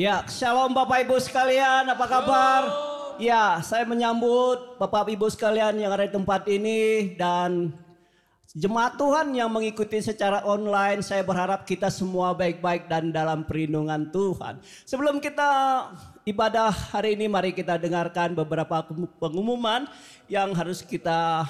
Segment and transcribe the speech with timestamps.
[0.00, 2.72] Ya, shalom Bapak Ibu sekalian, apa kabar?
[3.20, 7.68] Ya, saya menyambut Bapak Ibu sekalian yang ada di tempat ini dan
[8.56, 11.04] jemaat Tuhan yang mengikuti secara online.
[11.04, 14.64] Saya berharap kita semua baik-baik dan dalam perlindungan Tuhan.
[14.88, 15.92] Sebelum kita
[16.24, 18.80] ibadah hari ini, mari kita dengarkan beberapa
[19.20, 19.84] pengumuman
[20.32, 21.44] yang harus kita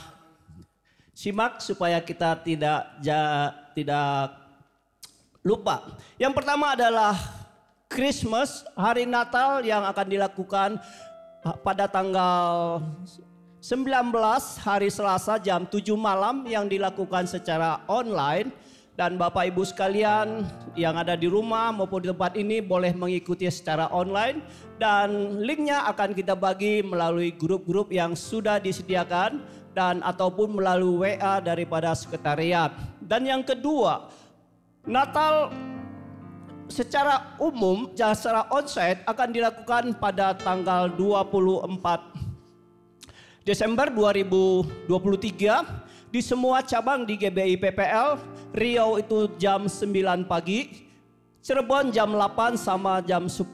[1.14, 4.34] simak supaya kita tidak ja, tidak
[5.46, 5.86] lupa.
[6.18, 7.39] Yang pertama adalah
[7.90, 10.78] Christmas, hari Natal yang akan dilakukan
[11.42, 12.78] uh, pada tanggal
[13.58, 14.14] 19
[14.62, 18.54] hari Selasa jam 7 malam yang dilakukan secara online
[18.94, 20.46] dan Bapak Ibu sekalian
[20.78, 24.38] yang ada di rumah maupun di tempat ini boleh mengikuti secara online
[24.78, 29.42] dan linknya akan kita bagi melalui grup-grup yang sudah disediakan
[29.74, 32.70] dan ataupun melalui WA daripada sekretariat.
[33.02, 34.06] Dan yang kedua,
[34.86, 35.50] Natal
[36.70, 41.66] secara umum secara onsite akan dilakukan pada tanggal 24
[43.42, 48.38] Desember 2023 di semua cabang di GBI PPL.
[48.54, 50.90] Riau itu jam 9 pagi,
[51.38, 53.46] Cirebon jam 8 sama jam 10,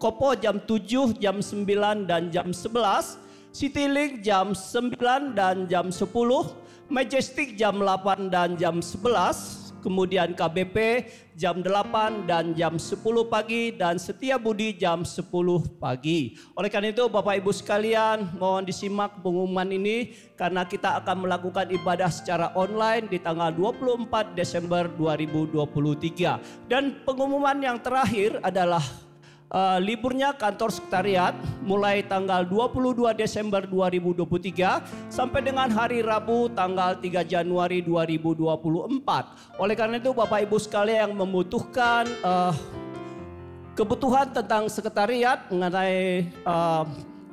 [0.00, 3.20] Kopo jam 7, jam 9 dan jam 11,
[3.52, 6.08] Citylink jam 9 dan jam 10,
[6.88, 13.98] Majestic jam 8 dan jam 11, kemudian KBP jam 8 dan jam 10 pagi dan
[13.98, 15.26] Setia Budi jam 10
[15.82, 16.38] pagi.
[16.54, 22.08] Oleh karena itu Bapak Ibu sekalian mohon disimak pengumuman ini karena kita akan melakukan ibadah
[22.08, 26.70] secara online di tanggal 24 Desember 2023.
[26.70, 28.80] Dan pengumuman yang terakhir adalah
[29.52, 37.22] uh, liburnya kantor sekretariat mulai tanggal 22 Desember 2023 sampai dengan hari Rabu tanggal 3
[37.28, 39.60] Januari 2024.
[39.60, 42.56] Oleh karena itu Bapak Ibu sekalian yang membutuhkan uh,
[43.76, 46.84] kebutuhan tentang sekretariat mengenai uh,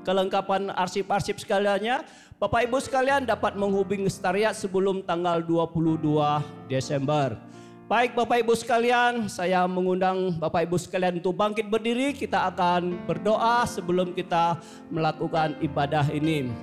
[0.08, 2.02] kelengkapan arsip-arsip sekaliannya,
[2.40, 7.36] Bapak Ibu sekalian dapat menghubungi sekretariat sebelum tanggal 22 Desember.
[7.90, 12.14] Baik Bapak Ibu sekalian, saya mengundang Bapak Ibu sekalian untuk bangkit berdiri.
[12.14, 14.62] Kita akan berdoa sebelum kita
[14.94, 16.54] melakukan ibadah ini.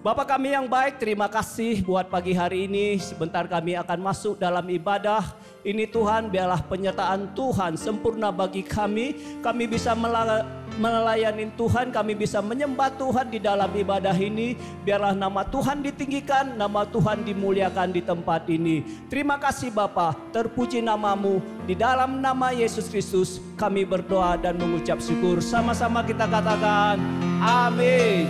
[0.00, 2.96] Bapak kami yang baik, terima kasih buat pagi hari ini.
[2.96, 5.20] Sebentar kami akan masuk dalam ibadah.
[5.60, 9.36] Ini Tuhan, biarlah penyertaan Tuhan sempurna bagi kami.
[9.44, 14.56] Kami bisa melayani Tuhan, kami bisa menyembah Tuhan di dalam ibadah ini.
[14.88, 19.04] Biarlah nama Tuhan ditinggikan, nama Tuhan dimuliakan di tempat ini.
[19.12, 21.44] Terima kasih Bapa, terpuji namamu.
[21.68, 25.44] Di dalam nama Yesus Kristus kami berdoa dan mengucap syukur.
[25.44, 26.96] Sama-sama kita katakan,
[27.44, 28.24] amin.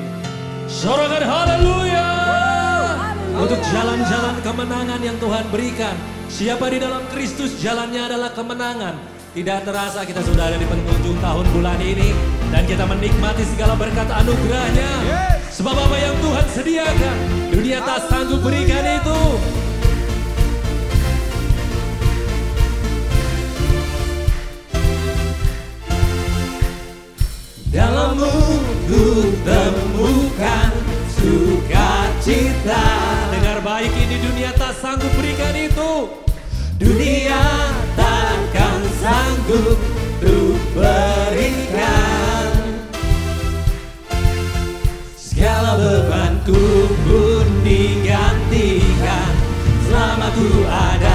[0.67, 2.50] Sorakan haleluya.
[3.37, 5.95] Untuk jalan-jalan kemenangan yang Tuhan berikan.
[6.27, 8.99] Siapa di dalam Kristus jalannya adalah kemenangan.
[9.31, 12.11] Tidak terasa kita sudah ada di penghujung tahun bulan ini.
[12.51, 14.91] Dan kita menikmati segala berkat anugerahnya.
[15.55, 17.17] Sebab apa yang Tuhan sediakan.
[17.55, 19.21] Dunia tak sanggup berikan itu.
[27.71, 28.35] Dalammu
[28.91, 30.80] ku temukan
[31.21, 32.85] sukacita
[33.29, 36.09] Dengar baik ini dunia tak sanggup berikan itu.
[36.81, 37.45] Dunia
[37.93, 39.77] takkan sanggup
[40.21, 42.49] untuk berikan.
[45.17, 49.33] Segala bebanku pun digantikan.
[49.89, 51.10] Selama ku ada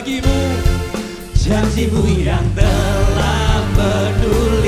[0.00, 0.40] bagimu.
[1.36, 4.59] Janjimu yang telah menuliskan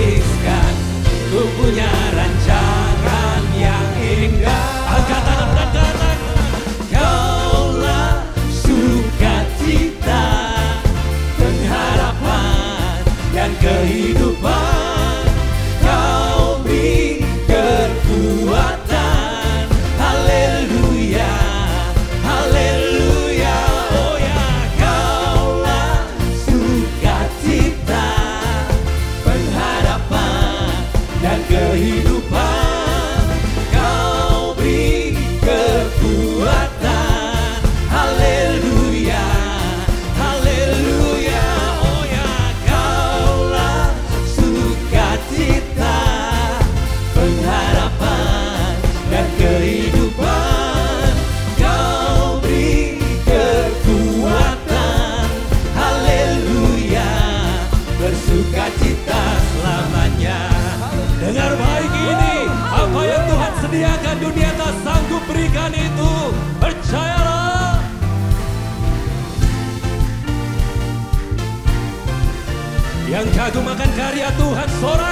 [74.42, 75.11] Tuhan sorak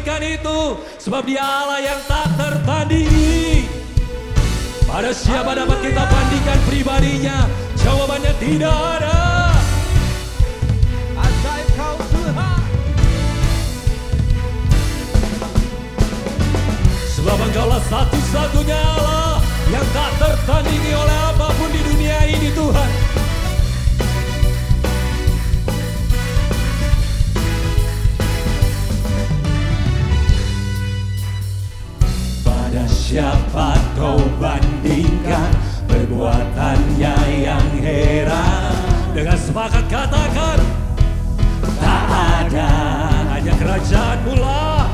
[0.00, 3.68] berikan itu sebab dia Allah yang tak tertandingi
[4.88, 7.44] pada siapa dapat kita bandingkan pribadinya?
[7.76, 9.20] Jawabannya tidak ada.
[11.20, 11.68] Ajaib
[17.12, 23.09] sebab engkaulah satu-satunya Allah yang tak tertandingi oleh apa pun di dunia ini Tuhan.
[35.86, 38.74] Perbuatannya yang heran
[39.14, 40.58] Dengan sepakat katakan
[41.78, 42.70] Tak ada
[43.30, 44.90] Hanya kerajaan pula.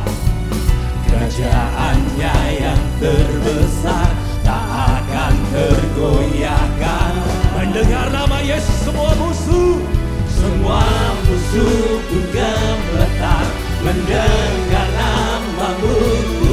[1.08, 4.12] Kerajaannya yang terbesar
[4.44, 4.64] Tak
[5.00, 7.12] akan tergoyahkan.
[7.56, 9.80] Mendengar nama Yesus semua musuh
[10.28, 10.84] Semua
[11.24, 13.46] musuh pun gemetar
[13.80, 16.45] Mendengar namamu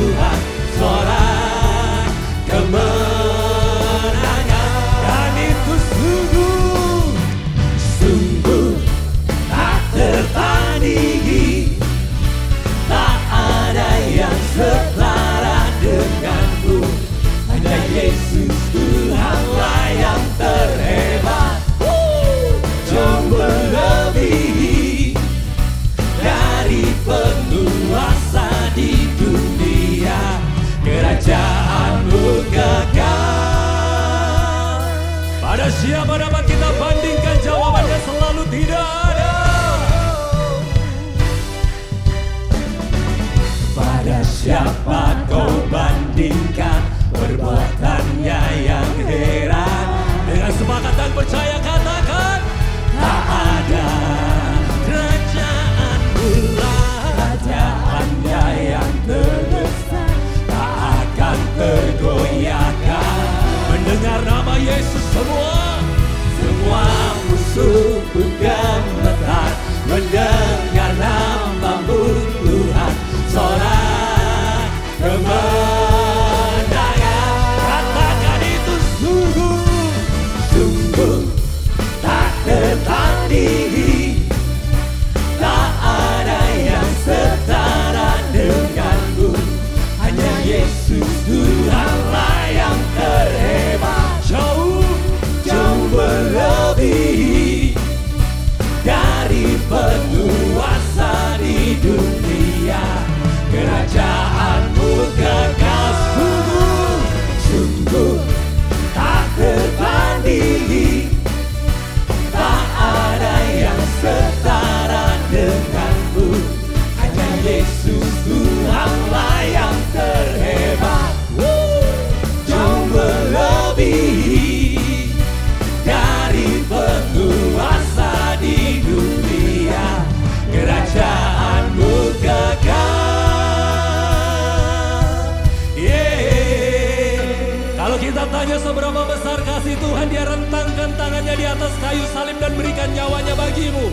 [138.64, 143.92] seberapa besar kasih Tuhan, dia rentangkan tangannya di atas kayu salib dan berikan nyawanya bagimu.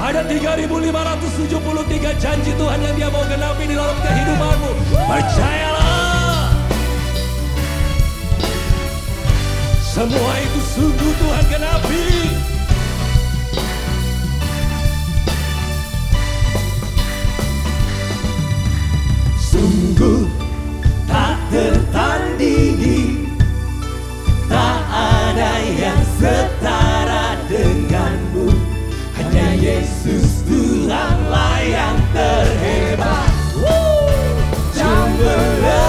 [0.00, 4.72] Ada 3573 janji Tuhan yang dia mau genapi di dalam kehidupanmu.
[5.04, 6.48] Percayalah.
[9.84, 12.04] Semua itu sungguh Tuhan genapi.
[19.40, 20.28] Sungguh
[21.08, 23.25] tak tertandingi
[24.46, 28.54] Tak ada yang setara denganmu.
[29.18, 33.30] Hanya Yesus Tuhanlah yang terhebat.
[34.76, 35.85] Jauh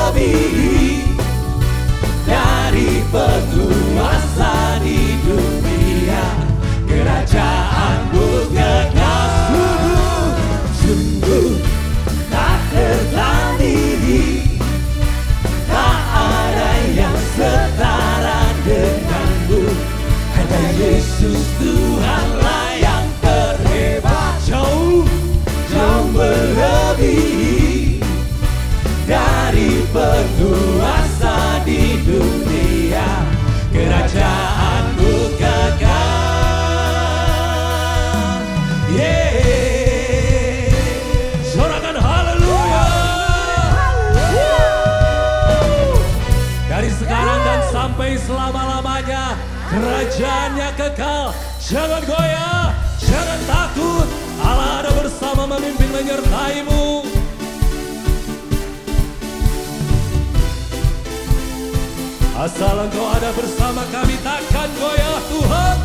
[49.77, 51.25] kerajaannya kekal.
[51.61, 54.07] Jangan goyah, jangan takut.
[54.41, 57.05] Allah ada bersama memimpin menyertaimu.
[62.37, 65.77] Asal engkau ada bersama kami takkan goyah Tuhan.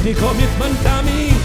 [0.00, 1.39] Ini komitmen kami.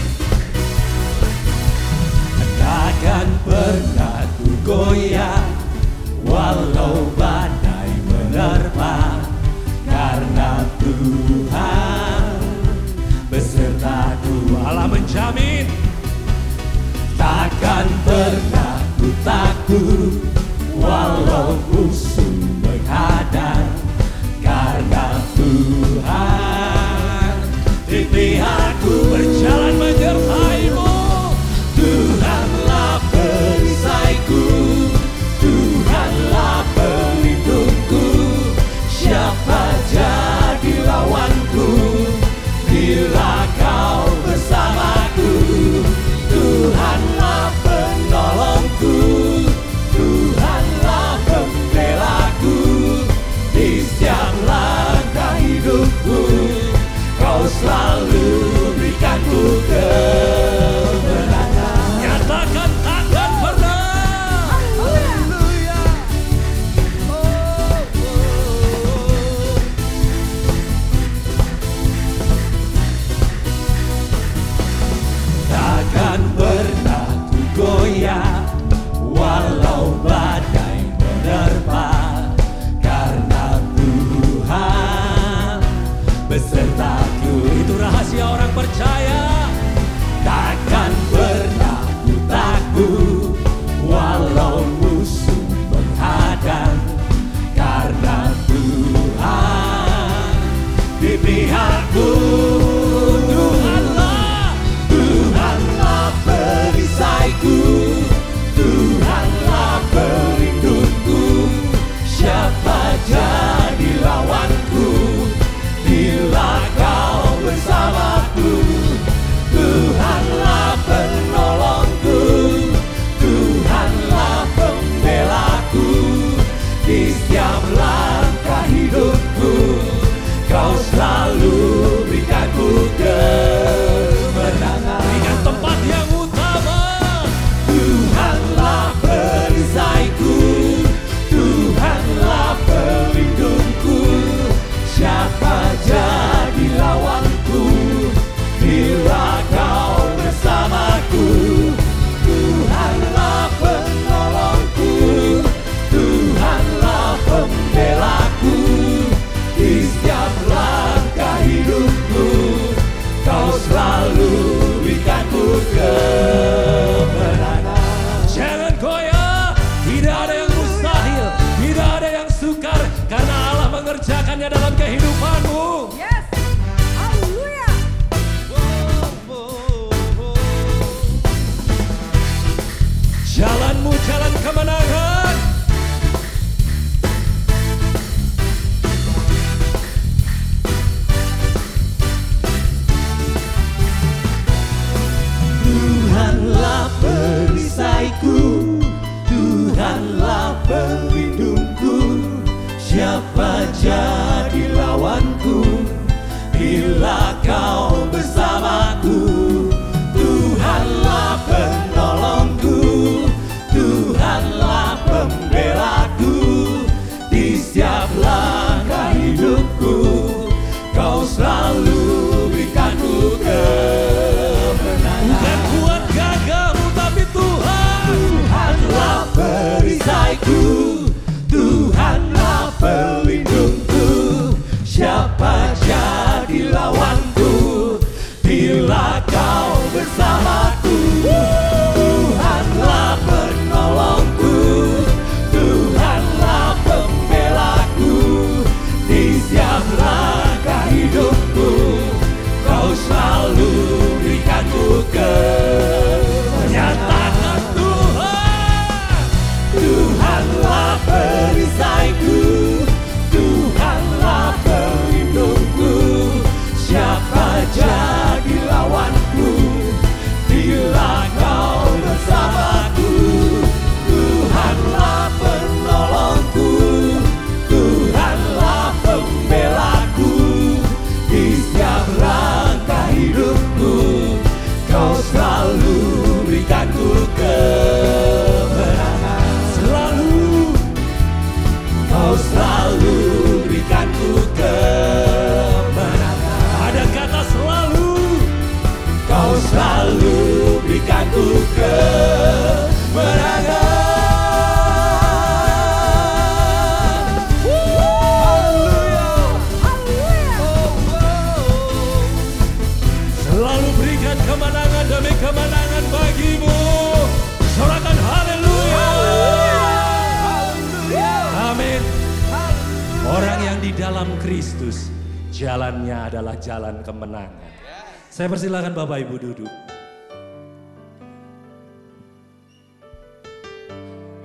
[328.36, 329.72] Saya persilakan Bapak Ibu duduk.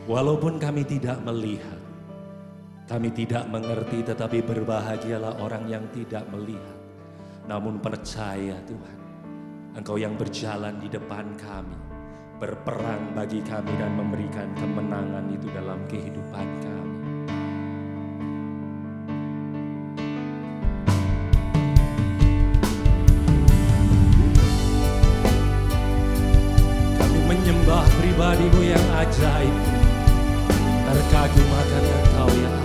[0.08, 1.76] Walaupun kami tidak melihat,
[2.88, 6.80] kami tidak mengerti, tetapi berbahagialah orang yang tidak melihat,
[7.52, 8.98] namun percaya Tuhan.
[9.76, 11.76] Engkau yang berjalan di depan kami,
[12.40, 16.48] berperang bagi kami dan memberikan kemenangan itu dalam kehidupan.
[16.64, 16.91] Kami
[28.22, 29.56] pribadimu yang ajaib,
[30.86, 32.61] terkagum akan engkau ya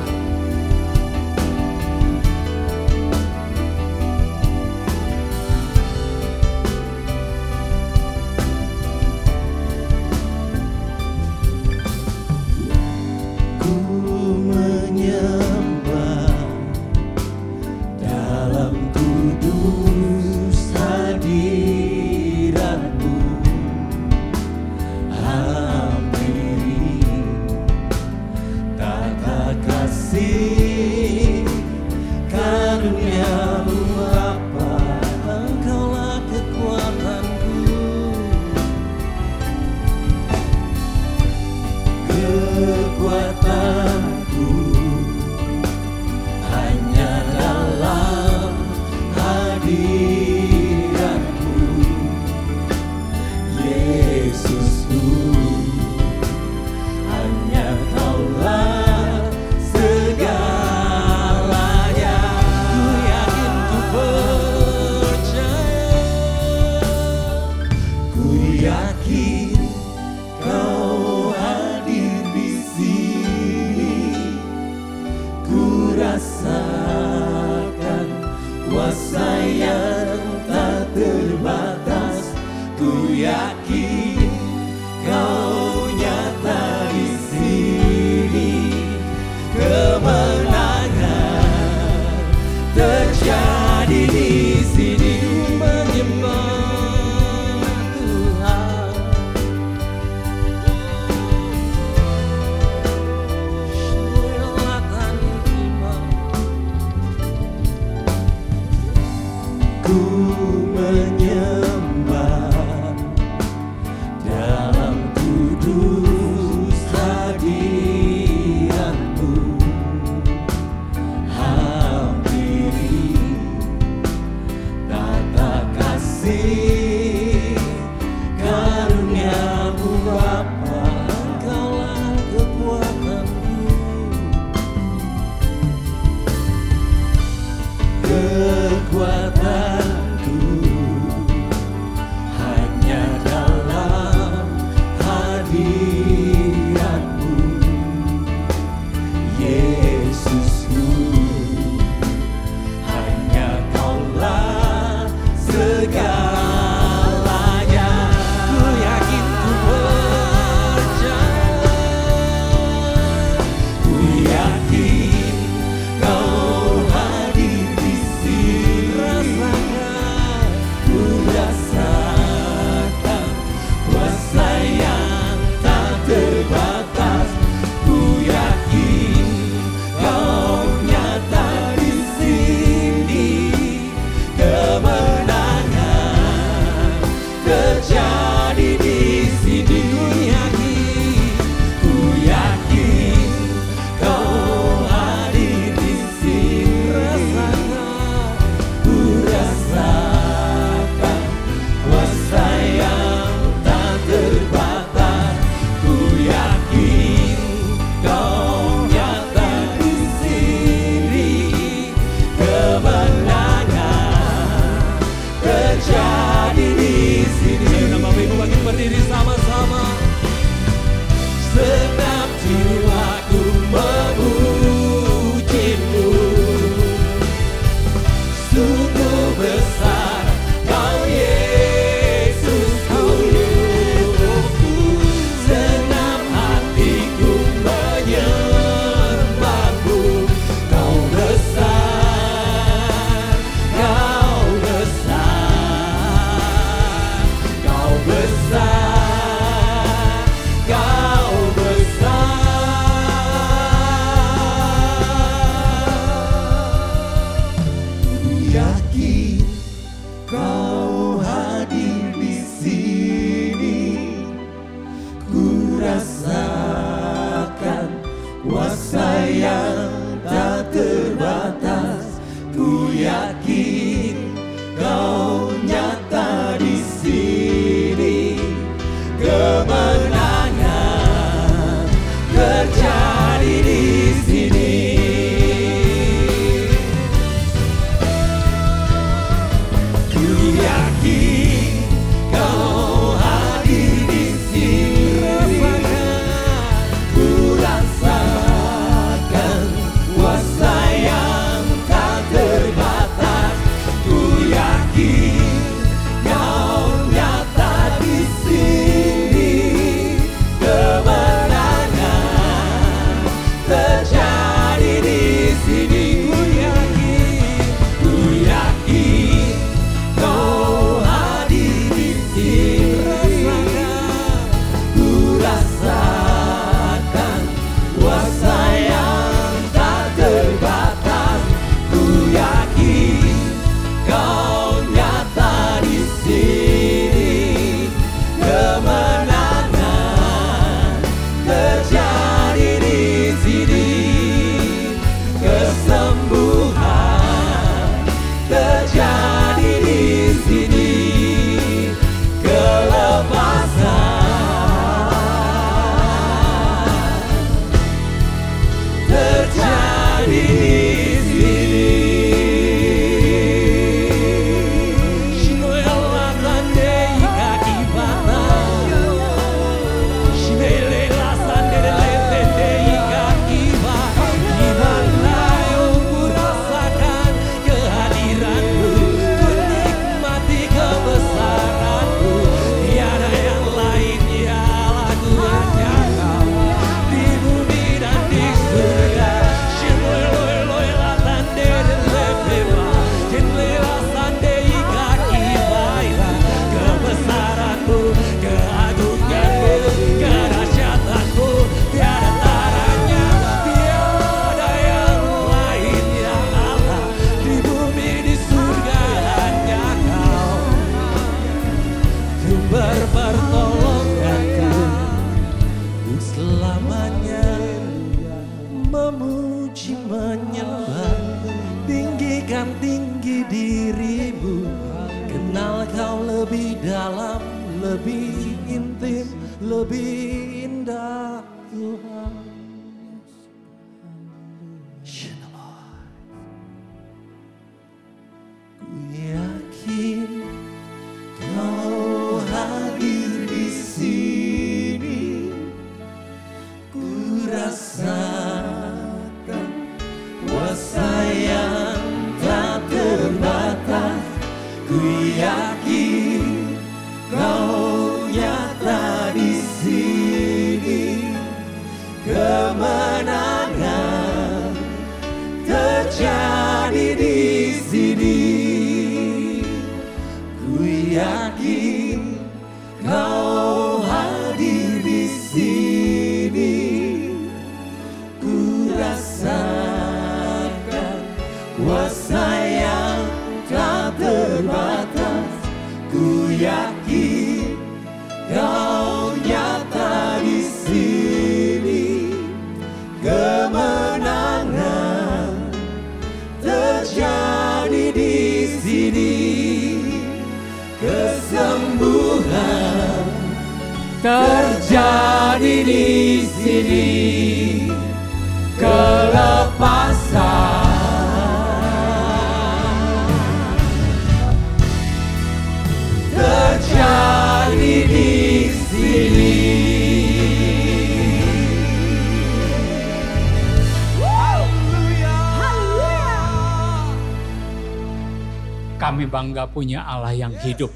[529.56, 530.92] nggak punya Allah yang hidup.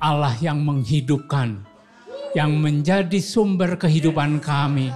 [0.00, 1.60] Allah yang menghidupkan.
[2.32, 4.88] Yang menjadi sumber kehidupan kami.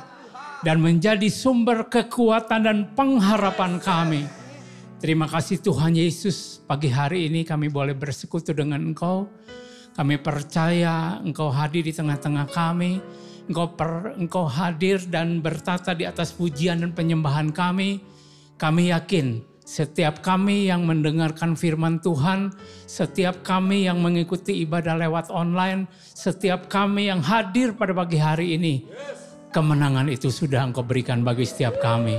[0.65, 4.25] Dan menjadi sumber kekuatan dan pengharapan kami.
[4.97, 6.65] Terima kasih Tuhan Yesus.
[6.65, 9.29] Pagi hari ini kami boleh bersekutu dengan Engkau.
[9.93, 13.05] Kami percaya Engkau hadir di tengah-tengah kami.
[13.47, 18.03] Engkau, per, engkau hadir dan bertata di atas pujian dan penyembahan kami.
[18.57, 22.55] Kami yakin setiap kami yang mendengarkan firman Tuhan,
[22.87, 28.87] setiap kami yang mengikuti ibadah lewat online, setiap kami yang hadir pada pagi hari ini,
[29.51, 32.15] kemenangan itu sudah Engkau berikan bagi setiap kami.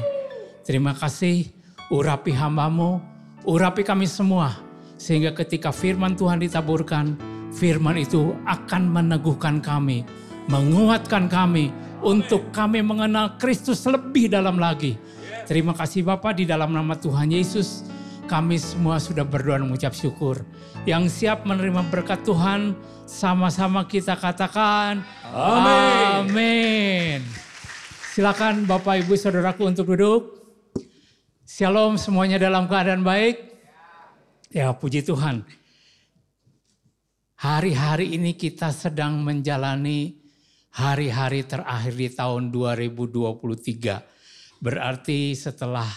[0.68, 1.48] Terima kasih,
[1.88, 3.00] urapi hambamu,
[3.48, 4.52] urapi kami semua,
[5.00, 7.16] sehingga ketika firman Tuhan ditaburkan,
[7.56, 10.04] firman itu akan meneguhkan kami,
[10.52, 11.72] menguatkan kami,
[12.04, 15.00] untuk kami mengenal Kristus lebih dalam lagi
[15.48, 17.88] Terima kasih Bapak di dalam nama Tuhan Yesus.
[18.28, 20.44] Kami semua sudah berdoa dan mengucap syukur.
[20.84, 22.76] Yang siap menerima berkat Tuhan,
[23.08, 26.36] sama-sama kita katakan Amin.
[26.36, 27.20] Amin.
[28.12, 30.36] Silakan Bapak Ibu Saudaraku untuk duduk.
[31.48, 33.40] Shalom semuanya dalam keadaan baik.
[34.52, 35.48] Ya puji Tuhan.
[37.40, 40.12] Hari-hari ini kita sedang menjalani
[40.76, 44.17] hari-hari terakhir di tahun 2023
[44.58, 45.88] Berarti setelah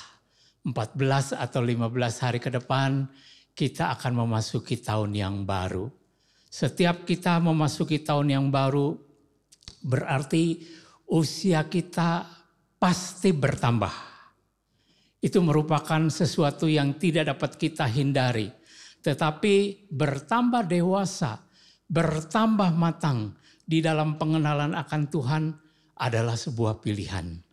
[0.64, 3.09] 14 atau 15 hari ke depan
[3.57, 5.88] kita akan memasuki tahun yang baru.
[6.51, 8.92] Setiap kita memasuki tahun yang baru
[9.81, 10.61] berarti
[11.09, 12.27] usia kita
[12.77, 14.12] pasti bertambah.
[15.20, 18.49] Itu merupakan sesuatu yang tidak dapat kita hindari.
[19.01, 21.40] Tetapi bertambah dewasa,
[21.88, 25.42] bertambah matang di dalam pengenalan akan Tuhan
[26.01, 27.50] adalah sebuah pilihan.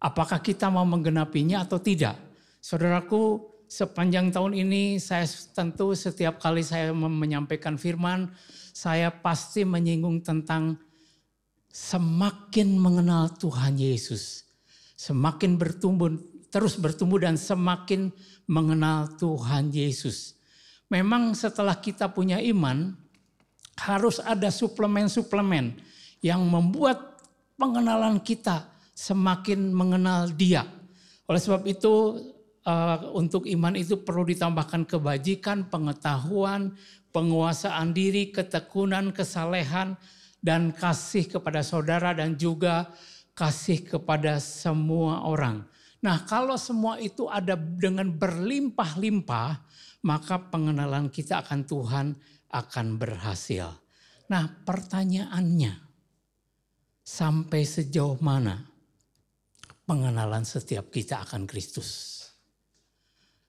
[0.00, 2.16] Apakah kita mau menggenapinya atau tidak?
[2.64, 8.32] Saudaraku, sepanjang tahun ini saya tentu setiap kali saya menyampaikan firman,
[8.72, 10.80] saya pasti menyinggung tentang
[11.68, 14.48] semakin mengenal Tuhan Yesus.
[14.96, 16.16] Semakin bertumbuh,
[16.48, 18.08] terus bertumbuh dan semakin
[18.48, 20.32] mengenal Tuhan Yesus.
[20.88, 22.96] Memang setelah kita punya iman,
[23.84, 25.76] harus ada suplemen-suplemen
[26.24, 27.20] yang membuat
[27.60, 28.69] pengenalan kita
[29.00, 30.68] semakin mengenal dia.
[31.24, 32.20] Oleh sebab itu
[32.68, 36.76] uh, untuk iman itu perlu ditambahkan kebajikan, pengetahuan,
[37.08, 39.96] penguasaan diri, ketekunan, kesalehan,
[40.44, 42.92] dan kasih kepada saudara dan juga
[43.32, 45.64] kasih kepada semua orang.
[46.04, 49.64] Nah kalau semua itu ada dengan berlimpah-limpah,
[50.04, 52.06] maka pengenalan kita akan Tuhan
[52.52, 53.68] akan berhasil.
[54.32, 55.72] Nah pertanyaannya,
[57.04, 58.69] sampai sejauh mana
[59.90, 62.22] pengenalan setiap kita akan Kristus.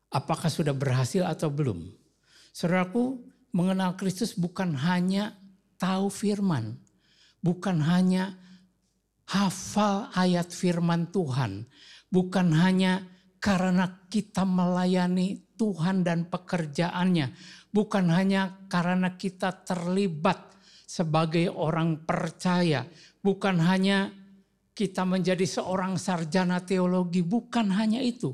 [0.10, 1.86] Apakah sudah berhasil atau belum?
[2.49, 3.21] Saudaraku,
[3.54, 5.38] mengenal Kristus bukan hanya
[5.77, 6.82] tahu firman,
[7.45, 8.41] bukan hanya
[9.30, 11.69] hafal ayat firman Tuhan,
[12.10, 13.06] bukan hanya
[13.38, 17.38] karena kita melayani Tuhan dan pekerjaannya,
[17.69, 20.58] bukan hanya karena kita terlibat
[20.89, 22.89] sebagai orang percaya,
[23.21, 24.10] bukan hanya
[24.81, 28.33] kita menjadi seorang sarjana teologi bukan hanya itu.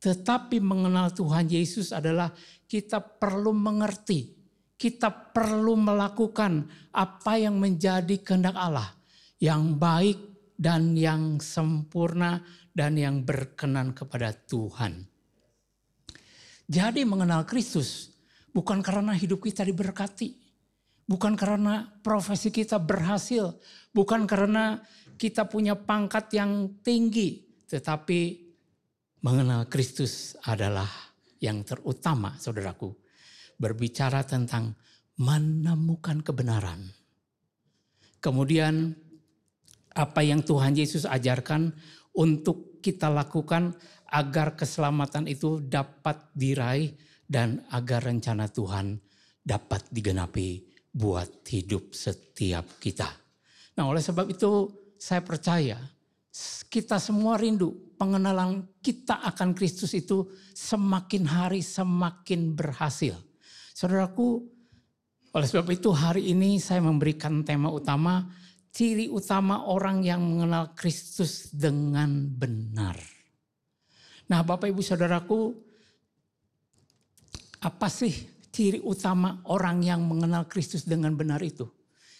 [0.00, 2.32] Tetapi mengenal Tuhan Yesus adalah
[2.64, 4.32] kita perlu mengerti.
[4.80, 8.96] Kita perlu melakukan apa yang menjadi kehendak Allah.
[9.36, 10.18] Yang baik
[10.56, 12.40] dan yang sempurna
[12.72, 15.04] dan yang berkenan kepada Tuhan.
[16.64, 18.08] Jadi mengenal Kristus
[18.56, 20.40] bukan karena hidup kita diberkati.
[21.04, 23.60] Bukan karena profesi kita berhasil.
[23.92, 24.80] Bukan karena
[25.14, 28.20] kita punya pangkat yang tinggi, tetapi
[29.24, 30.88] mengenal Kristus adalah
[31.40, 32.92] yang terutama, saudaraku.
[33.54, 34.74] Berbicara tentang
[35.20, 36.90] menemukan kebenaran.
[38.18, 38.90] Kemudian
[39.94, 41.70] apa yang Tuhan Yesus ajarkan
[42.18, 43.76] untuk kita lakukan
[44.10, 48.98] agar keselamatan itu dapat diraih dan agar rencana Tuhan
[49.44, 53.08] dapat digenapi buat hidup setiap kita.
[53.74, 55.76] Nah oleh sebab itu saya percaya
[56.72, 63.12] kita semua rindu pengenalan kita akan Kristus itu semakin hari semakin berhasil.
[63.76, 64.40] Saudaraku,
[65.36, 68.32] oleh sebab itu hari ini saya memberikan tema utama
[68.72, 72.96] ciri utama orang yang mengenal Kristus dengan benar.
[74.32, 75.52] Nah, Bapak Ibu Saudaraku,
[77.60, 81.68] apa sih ciri utama orang yang mengenal Kristus dengan benar itu?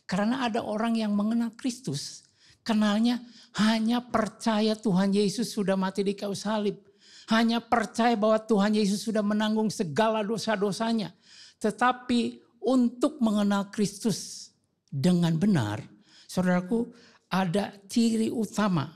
[0.04, 2.23] Karena ada orang yang mengenal Kristus
[2.64, 3.20] Kenalnya
[3.60, 6.80] hanya percaya Tuhan Yesus sudah mati di kayu salib.
[7.28, 11.12] Hanya percaya bahwa Tuhan Yesus sudah menanggung segala dosa-dosanya.
[11.60, 14.48] Tetapi untuk mengenal Kristus
[14.88, 15.84] dengan benar,
[16.24, 16.88] saudaraku
[17.28, 18.88] ada ciri utama.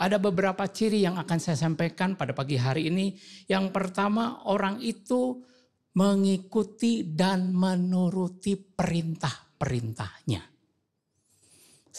[0.00, 3.20] Ada beberapa ciri yang akan saya sampaikan pada pagi hari ini.
[3.44, 5.44] Yang pertama orang itu
[5.92, 10.49] mengikuti dan menuruti perintah-perintahnya.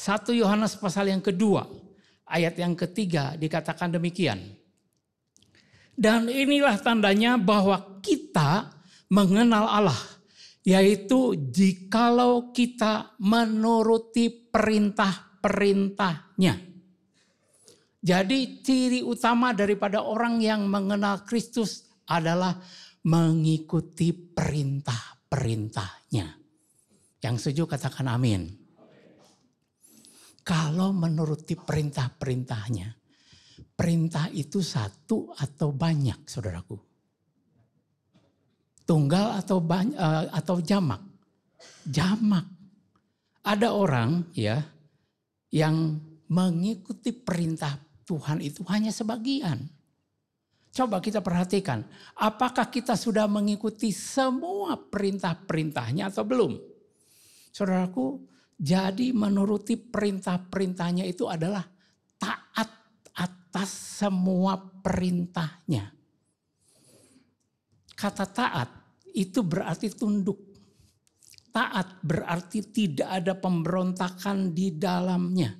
[0.01, 1.61] 1 Yohanes pasal yang kedua,
[2.25, 4.41] ayat yang ketiga dikatakan demikian.
[5.93, 8.81] Dan inilah tandanya bahwa kita
[9.13, 10.01] mengenal Allah.
[10.61, 16.53] Yaitu jikalau kita menuruti perintah-perintahnya.
[18.01, 22.61] Jadi ciri utama daripada orang yang mengenal Kristus adalah
[23.05, 26.25] mengikuti perintah-perintahnya.
[27.25, 28.60] Yang setuju katakan amin.
[30.41, 32.89] Kalau menuruti perintah-perintahnya.
[33.71, 36.77] Perintah itu satu atau banyak saudaraku.
[38.85, 39.97] Tunggal atau banyak,
[40.29, 41.01] atau jamak.
[41.85, 42.45] Jamak.
[43.41, 44.61] Ada orang ya
[45.49, 45.97] yang
[46.29, 47.73] mengikuti perintah
[48.05, 49.65] Tuhan itu hanya sebagian.
[50.71, 51.83] Coba kita perhatikan,
[52.15, 56.55] apakah kita sudah mengikuti semua perintah-perintahnya atau belum?
[57.51, 58.23] Saudaraku,
[58.61, 61.65] jadi menuruti perintah-perintahnya itu adalah
[62.21, 62.69] taat
[63.17, 65.89] atas semua perintahnya.
[67.97, 68.69] Kata taat
[69.17, 70.37] itu berarti tunduk.
[71.49, 75.57] Taat berarti tidak ada pemberontakan di dalamnya.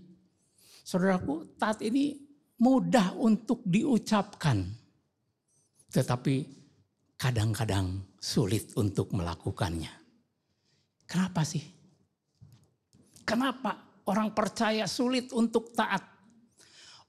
[0.86, 2.22] Saudaraku, taat ini
[2.62, 4.62] mudah untuk diucapkan.
[5.90, 6.36] Tetapi
[7.18, 9.90] kadang-kadang sulit untuk melakukannya.
[11.10, 11.81] Kenapa sih?
[13.24, 16.04] Kenapa orang percaya sulit untuk taat?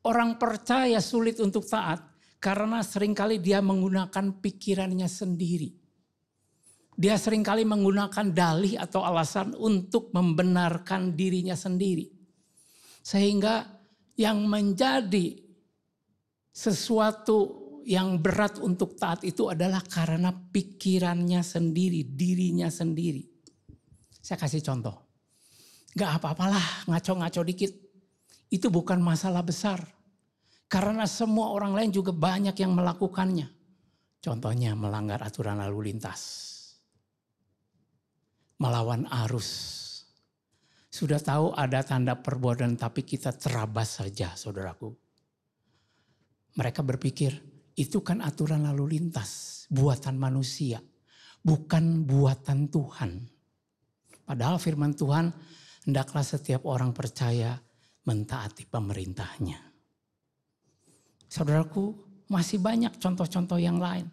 [0.03, 2.03] Orang percaya sulit untuk taat
[2.43, 5.71] karena sering kali dia menggunakan pikirannya sendiri.
[6.93, 12.11] Dia sering kali menggunakan dalih atau alasan untuk membenarkan dirinya sendiri.
[13.01, 13.65] Sehingga
[14.19, 15.41] yang menjadi
[16.53, 23.27] sesuatu yang berat untuk taat itu adalah karena pikirannya sendiri, dirinya sendiri.
[24.23, 25.02] Saya kasih contoh.
[25.93, 27.73] Gak apa-apalah ngaco-ngaco dikit.
[28.49, 29.81] Itu bukan masalah besar.
[30.69, 33.49] Karena semua orang lain juga banyak yang melakukannya.
[34.23, 36.53] Contohnya melanggar aturan lalu lintas
[38.63, 39.51] melawan arus.
[40.87, 44.95] Sudah tahu ada tanda perbuatan tapi kita terabas saja saudaraku.
[46.55, 47.35] Mereka berpikir
[47.75, 50.79] itu kan aturan lalu lintas, buatan manusia,
[51.43, 53.11] bukan buatan Tuhan.
[54.23, 55.33] Padahal firman Tuhan,
[55.87, 57.59] hendaklah setiap orang percaya
[58.07, 59.59] mentaati pemerintahnya.
[61.31, 61.95] Saudaraku,
[62.29, 64.09] masih banyak contoh-contoh yang lain.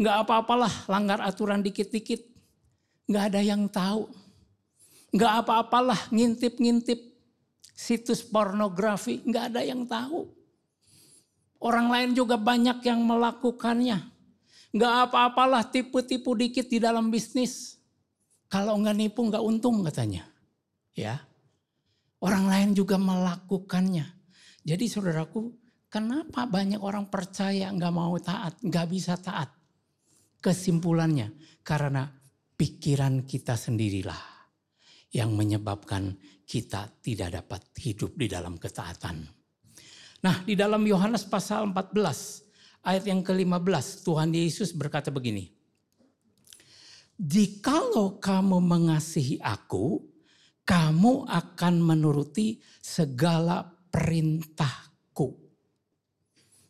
[0.00, 2.24] Enggak apa-apalah langgar aturan dikit-dikit.
[3.10, 4.08] Nggak ada yang tahu.
[5.12, 6.98] Nggak apa-apalah ngintip-ngintip
[7.74, 9.20] situs pornografi.
[9.26, 10.30] Nggak ada yang tahu.
[11.60, 14.00] Orang lain juga banyak yang melakukannya.
[14.72, 17.76] Nggak apa-apalah tipu-tipu dikit di dalam bisnis.
[18.48, 20.29] Kalau nggak nipu nggak untung katanya.
[20.94, 21.22] Ya.
[22.20, 24.04] Orang lain juga melakukannya.
[24.60, 25.56] Jadi saudaraku,
[25.88, 29.48] kenapa banyak orang percaya nggak mau taat, nggak bisa taat?
[30.40, 31.32] Kesimpulannya,
[31.64, 32.08] karena
[32.56, 34.20] pikiran kita sendirilah
[35.16, 36.12] yang menyebabkan
[36.44, 39.22] kita tidak dapat hidup di dalam ketaatan.
[40.20, 45.48] Nah, di dalam Yohanes pasal 14 ayat yang ke-15 Tuhan Yesus berkata begini.
[47.20, 50.00] Jikalau kamu mengasihi aku,
[50.70, 55.34] kamu akan menuruti segala perintahku.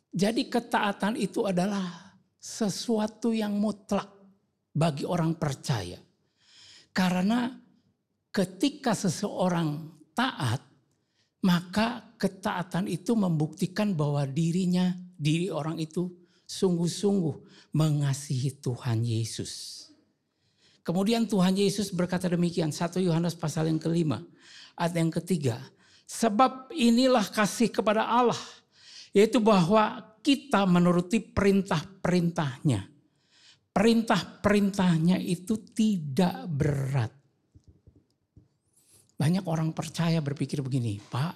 [0.08, 4.08] Jadi ketaatan itu adalah sesuatu yang mutlak
[4.72, 6.00] bagi orang percaya.
[6.96, 7.52] Karena
[8.32, 10.64] ketika seseorang taat,
[11.44, 16.08] maka ketaatan itu membuktikan bahwa dirinya, diri orang itu
[16.48, 19.89] sungguh-sungguh mengasihi Tuhan Yesus.
[20.90, 24.18] Kemudian Tuhan Yesus berkata demikian, 1 Yohanes pasal yang kelima,
[24.74, 25.62] ayat yang ketiga.
[26.10, 28.42] Sebab inilah kasih kepada Allah,
[29.14, 32.90] yaitu bahwa kita menuruti perintah-perintahnya
[33.70, 37.12] perintah-perintahnya itu tidak berat.
[39.16, 41.34] Banyak orang percaya berpikir begini, Pak,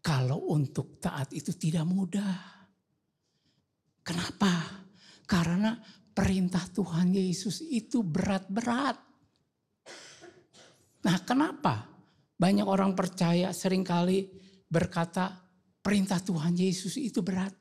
[0.00, 2.36] kalau untuk taat itu tidak mudah.
[4.00, 4.84] Kenapa?
[5.28, 5.76] Karena
[6.18, 8.98] perintah Tuhan Yesus itu berat-berat.
[11.06, 11.86] Nah kenapa?
[12.34, 14.26] Banyak orang percaya sering kali
[14.66, 15.38] berkata
[15.78, 17.54] perintah Tuhan Yesus itu berat.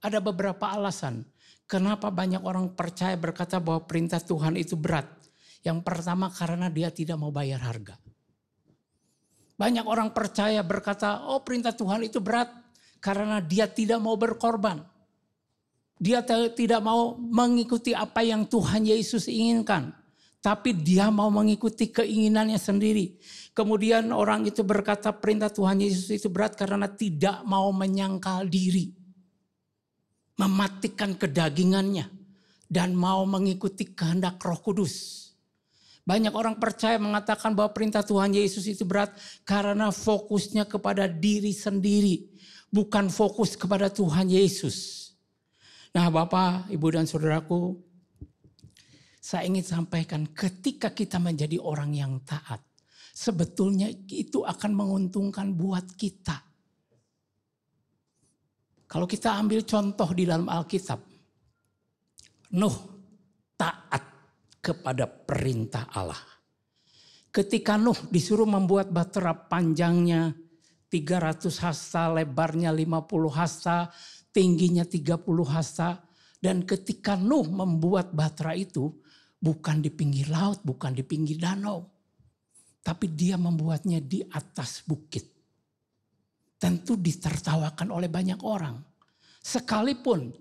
[0.00, 1.28] Ada beberapa alasan.
[1.68, 5.12] Kenapa banyak orang percaya berkata bahwa perintah Tuhan itu berat?
[5.60, 8.00] Yang pertama karena dia tidak mau bayar harga.
[9.60, 12.48] Banyak orang percaya berkata, oh perintah Tuhan itu berat
[12.96, 14.91] karena dia tidak mau berkorban.
[16.02, 19.94] Dia tidak mau mengikuti apa yang Tuhan Yesus inginkan.
[20.42, 23.22] Tapi dia mau mengikuti keinginannya sendiri.
[23.54, 28.98] Kemudian orang itu berkata perintah Tuhan Yesus itu berat karena tidak mau menyangkal diri.
[30.32, 32.08] mematikan kedagingannya
[32.66, 35.28] dan mau mengikuti kehendak Roh Kudus.
[36.02, 39.14] Banyak orang percaya mengatakan bahwa perintah Tuhan Yesus itu berat
[39.46, 42.26] karena fokusnya kepada diri sendiri,
[42.74, 45.01] bukan fokus kepada Tuhan Yesus.
[45.92, 47.76] Nah, Bapak, Ibu dan Saudaraku,
[49.20, 52.64] saya ingin sampaikan ketika kita menjadi orang yang taat,
[53.12, 56.48] sebetulnya itu akan menguntungkan buat kita.
[58.88, 61.00] Kalau kita ambil contoh di dalam Alkitab,
[62.52, 62.76] Nuh
[63.56, 64.04] taat
[64.60, 66.20] kepada perintah Allah.
[67.32, 70.36] Ketika Nuh disuruh membuat batera panjangnya
[70.92, 73.88] 300 hasta, lebarnya 50 hasta,
[74.32, 76.02] tingginya 30 hasta.
[76.42, 78.90] Dan ketika Nuh membuat batera itu
[79.38, 81.86] bukan di pinggir laut, bukan di pinggir danau.
[82.82, 85.22] Tapi dia membuatnya di atas bukit.
[86.58, 88.74] Tentu ditertawakan oleh banyak orang.
[89.38, 90.34] Sekalipun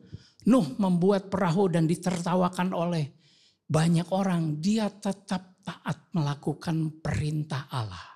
[0.50, 3.06] Nuh membuat perahu dan ditertawakan oleh
[3.70, 8.10] banyak orang, dia tetap taat melakukan perintah Allah.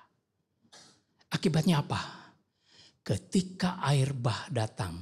[1.30, 2.00] Akibatnya apa?
[2.98, 4.98] Ketika air bah datang,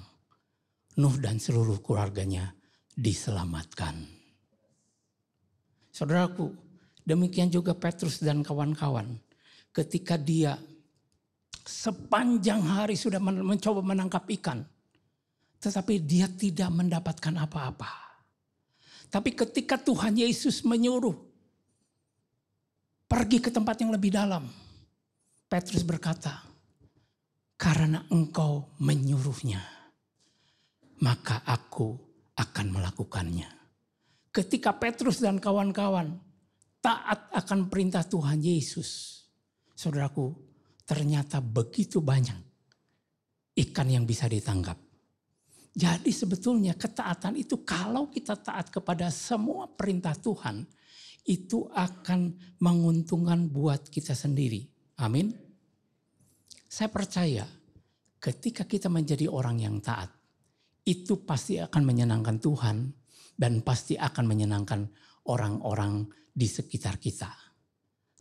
[0.94, 2.54] Nuh dan seluruh keluarganya
[2.94, 3.98] diselamatkan.
[5.90, 6.54] Saudaraku,
[7.02, 9.18] demikian juga Petrus dan kawan-kawan.
[9.74, 10.54] Ketika dia
[11.64, 14.62] sepanjang hari sudah mencoba menangkap ikan.
[15.58, 17.92] Tetapi dia tidak mendapatkan apa-apa.
[19.08, 21.16] Tapi ketika Tuhan Yesus menyuruh
[23.08, 24.44] pergi ke tempat yang lebih dalam.
[25.46, 26.42] Petrus berkata,
[27.54, 29.62] karena engkau menyuruhnya,
[31.02, 31.96] maka aku
[32.38, 33.50] akan melakukannya.
[34.34, 36.18] Ketika Petrus dan kawan-kawan
[36.82, 39.22] taat akan perintah Tuhan Yesus,
[39.74, 40.34] saudaraku,
[40.84, 42.38] ternyata begitu banyak
[43.54, 44.78] ikan yang bisa ditangkap.
[45.74, 50.62] Jadi sebetulnya ketaatan itu kalau kita taat kepada semua perintah Tuhan,
[51.26, 54.62] itu akan menguntungkan buat kita sendiri.
[55.02, 55.34] Amin.
[56.70, 57.42] Saya percaya
[58.22, 60.13] ketika kita menjadi orang yang taat,
[60.84, 62.76] itu pasti akan menyenangkan Tuhan
[63.34, 64.80] dan pasti akan menyenangkan
[65.26, 67.32] orang-orang di sekitar kita.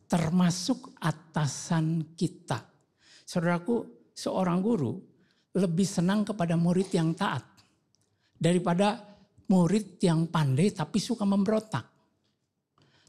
[0.07, 2.63] Termasuk atasan kita.
[3.27, 4.95] Saudaraku, seorang guru
[5.53, 7.43] lebih senang kepada murid yang taat
[8.37, 9.01] daripada
[9.49, 11.85] murid yang pandai tapi suka memberontak.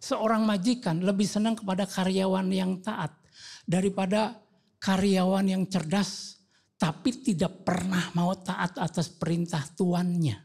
[0.00, 3.16] Seorang majikan lebih senang kepada karyawan yang taat
[3.64, 4.36] daripada
[4.76, 6.43] karyawan yang cerdas
[6.74, 10.36] tapi tidak pernah mau taat atas perintah tuannya.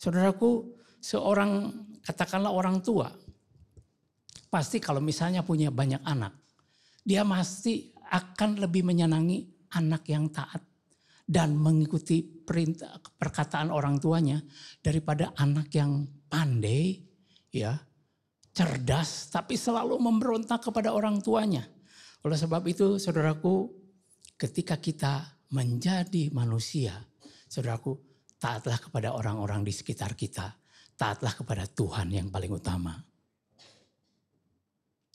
[0.00, 3.10] Saudaraku, seorang katakanlah orang tua
[4.50, 6.34] pasti kalau misalnya punya banyak anak,
[7.04, 10.62] dia pasti akan lebih menyenangi anak yang taat
[11.30, 14.42] dan mengikuti perintah perkataan orang tuanya
[14.82, 16.98] daripada anak yang pandai
[17.54, 17.78] ya
[18.50, 21.62] cerdas tapi selalu memberontak kepada orang tuanya.
[22.26, 23.79] Oleh sebab itu saudaraku
[24.40, 26.96] ketika kita menjadi manusia
[27.44, 27.92] saudaraku
[28.40, 30.56] taatlah kepada orang-orang di sekitar kita.
[30.96, 32.92] Taatlah kepada Tuhan yang paling utama.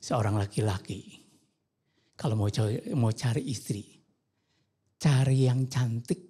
[0.01, 1.01] Seorang laki-laki
[2.17, 3.95] kalau mau cari, mau cari istri
[4.95, 6.21] cari yang cantik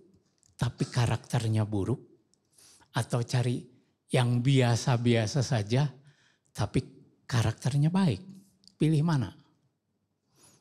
[0.55, 2.01] tapi karakternya buruk
[2.95, 3.59] atau cari
[4.11, 5.87] yang biasa-biasa saja
[6.55, 6.79] tapi
[7.27, 8.21] karakternya baik.
[8.75, 9.31] Pilih mana?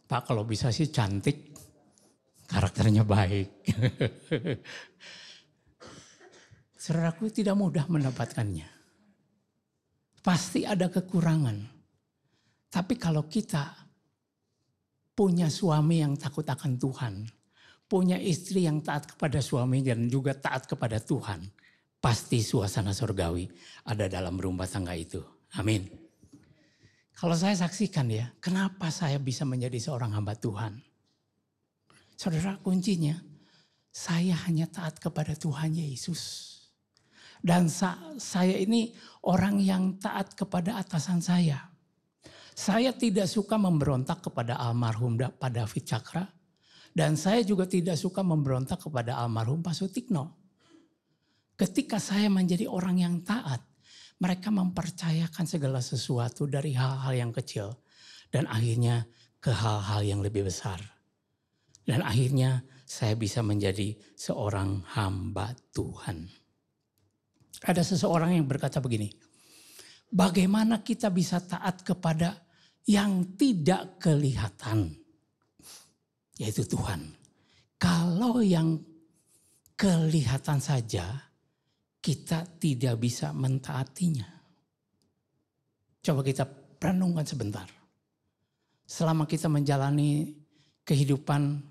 [0.04, 1.53] Pak kalau bisa sih cantik,
[2.48, 3.48] karakternya baik.
[6.84, 8.68] Saudaraku tidak mudah mendapatkannya.
[10.20, 11.56] Pasti ada kekurangan.
[12.68, 13.84] Tapi kalau kita
[15.14, 17.14] punya suami yang takut akan Tuhan,
[17.88, 21.46] punya istri yang taat kepada suami dan juga taat kepada Tuhan,
[22.02, 23.46] pasti suasana surgawi
[23.88, 25.22] ada dalam rumah tangga itu.
[25.56, 25.86] Amin.
[27.14, 30.82] Kalau saya saksikan ya, kenapa saya bisa menjadi seorang hamba Tuhan?
[32.14, 33.18] Saudara kuncinya,
[33.90, 36.50] saya hanya taat kepada Tuhan Yesus.
[37.44, 38.94] Dan sa saya ini
[39.28, 41.60] orang yang taat kepada atasan saya.
[42.54, 46.24] Saya tidak suka memberontak kepada almarhum Pak David Cakra
[46.94, 50.38] dan saya juga tidak suka memberontak kepada almarhum Pak Sutikno.
[51.58, 53.58] Ketika saya menjadi orang yang taat,
[54.22, 57.82] mereka mempercayakan segala sesuatu dari hal-hal yang kecil.
[58.30, 59.06] Dan akhirnya
[59.42, 60.93] ke hal-hal yang lebih besar.
[61.84, 66.24] Dan akhirnya saya bisa menjadi seorang hamba Tuhan.
[67.64, 69.12] Ada seseorang yang berkata begini,
[70.08, 72.44] bagaimana kita bisa taat kepada
[72.88, 75.04] yang tidak kelihatan?
[76.38, 77.14] yaitu Tuhan.
[77.78, 78.80] Kalau yang
[79.74, 81.06] kelihatan saja
[81.98, 84.28] kita tidak bisa mentaatinya.
[86.04, 86.44] Coba kita
[86.80, 87.68] renungkan sebentar.
[88.84, 90.36] Selama kita menjalani
[90.84, 91.64] kehidupan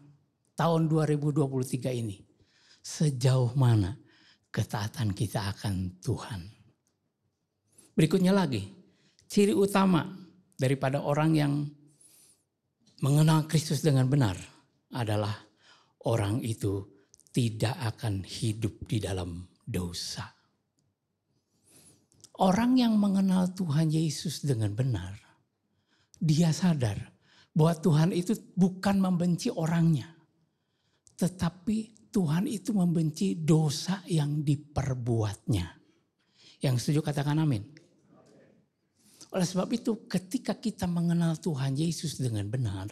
[0.53, 2.17] tahun 2023 ini,
[2.81, 3.97] sejauh mana
[4.53, 6.41] ketaatan kita akan Tuhan.
[7.93, 8.65] Berikutnya lagi,
[9.29, 10.05] ciri utama
[10.57, 11.53] daripada orang yang
[13.01, 14.37] mengenal Kristus dengan benar
[14.93, 15.33] adalah
[16.05, 16.85] orang itu
[17.33, 20.29] tidak akan hidup di dalam dosa.
[22.37, 25.17] Orang yang mengenal Tuhan Yesus dengan benar,
[26.17, 26.97] dia sadar
[27.53, 30.12] bahwa Tuhan itu bukan membenci orangnya,
[31.23, 35.71] tetapi Tuhan itu membenci dosa yang diperbuatnya.
[36.59, 37.63] Yang setuju katakan amin.
[39.31, 42.91] Oleh sebab itu ketika kita mengenal Tuhan Yesus dengan benar,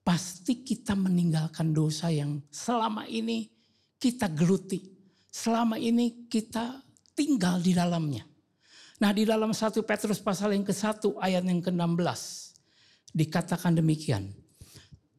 [0.00, 3.44] pasti kita meninggalkan dosa yang selama ini
[4.00, 4.80] kita geluti.
[5.28, 6.80] Selama ini kita
[7.12, 8.24] tinggal di dalamnya.
[9.04, 12.20] Nah di dalam 1 Petrus pasal yang ke-1 ayat yang ke-16
[13.14, 14.32] dikatakan demikian.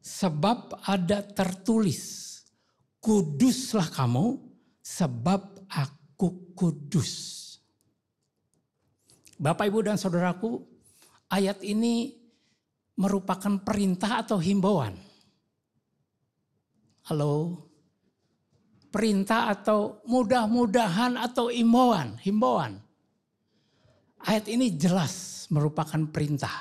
[0.02, 2.21] Sebab ada tertulis,
[3.02, 4.38] kuduslah kamu
[4.78, 7.42] sebab aku kudus.
[9.42, 10.62] Bapak ibu dan saudaraku
[11.26, 12.14] ayat ini
[12.94, 14.94] merupakan perintah atau himbauan.
[17.10, 17.66] Halo?
[18.92, 22.78] Perintah atau mudah-mudahan atau himbauan, himbauan.
[24.22, 26.54] Ayat ini jelas merupakan perintah.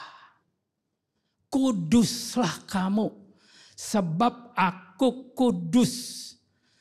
[1.51, 3.20] Kuduslah kamu
[3.81, 5.93] sebab aku kudus.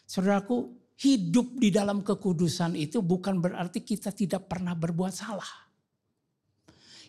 [0.05, 0.68] Saudaraku,
[1.01, 5.48] hidup di dalam kekudusan itu bukan berarti kita tidak pernah berbuat salah.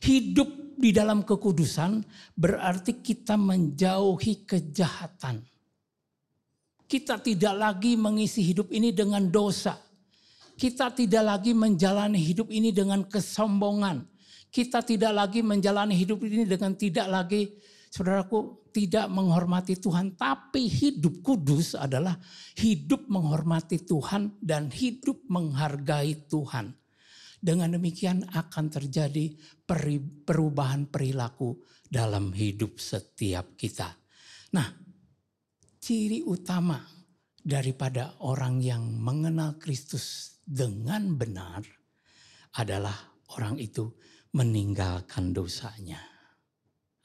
[0.01, 1.99] Hidup di dalam kekudusan
[2.39, 5.43] berarti kita menjauhi kejahatan.
[6.87, 9.75] Kita tidak lagi mengisi hidup ini dengan dosa
[10.61, 14.05] kita tidak lagi menjalani hidup ini dengan kesombongan.
[14.53, 17.49] Kita tidak lagi menjalani hidup ini dengan tidak lagi,
[17.91, 20.15] saudaraku, tidak menghormati Tuhan.
[20.15, 22.15] Tapi hidup kudus adalah
[22.55, 26.71] hidup menghormati Tuhan dan hidup menghargai Tuhan.
[27.41, 29.33] Dengan demikian akan terjadi
[30.23, 33.91] perubahan perilaku dalam hidup setiap kita.
[34.55, 34.69] Nah,
[35.81, 36.79] ciri utama
[37.41, 41.65] daripada orang yang mengenal Kristus dengan benar
[42.61, 42.93] adalah
[43.33, 43.89] orang itu
[44.37, 45.99] meninggalkan dosanya.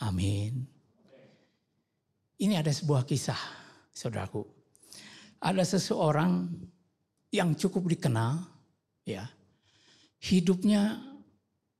[0.04, 0.75] Amin.
[2.36, 3.38] Ini ada sebuah kisah,
[3.92, 4.44] saudaraku.
[5.40, 6.48] Ada seseorang
[7.32, 8.44] yang cukup dikenal,
[9.08, 9.24] ya.
[10.20, 11.00] Hidupnya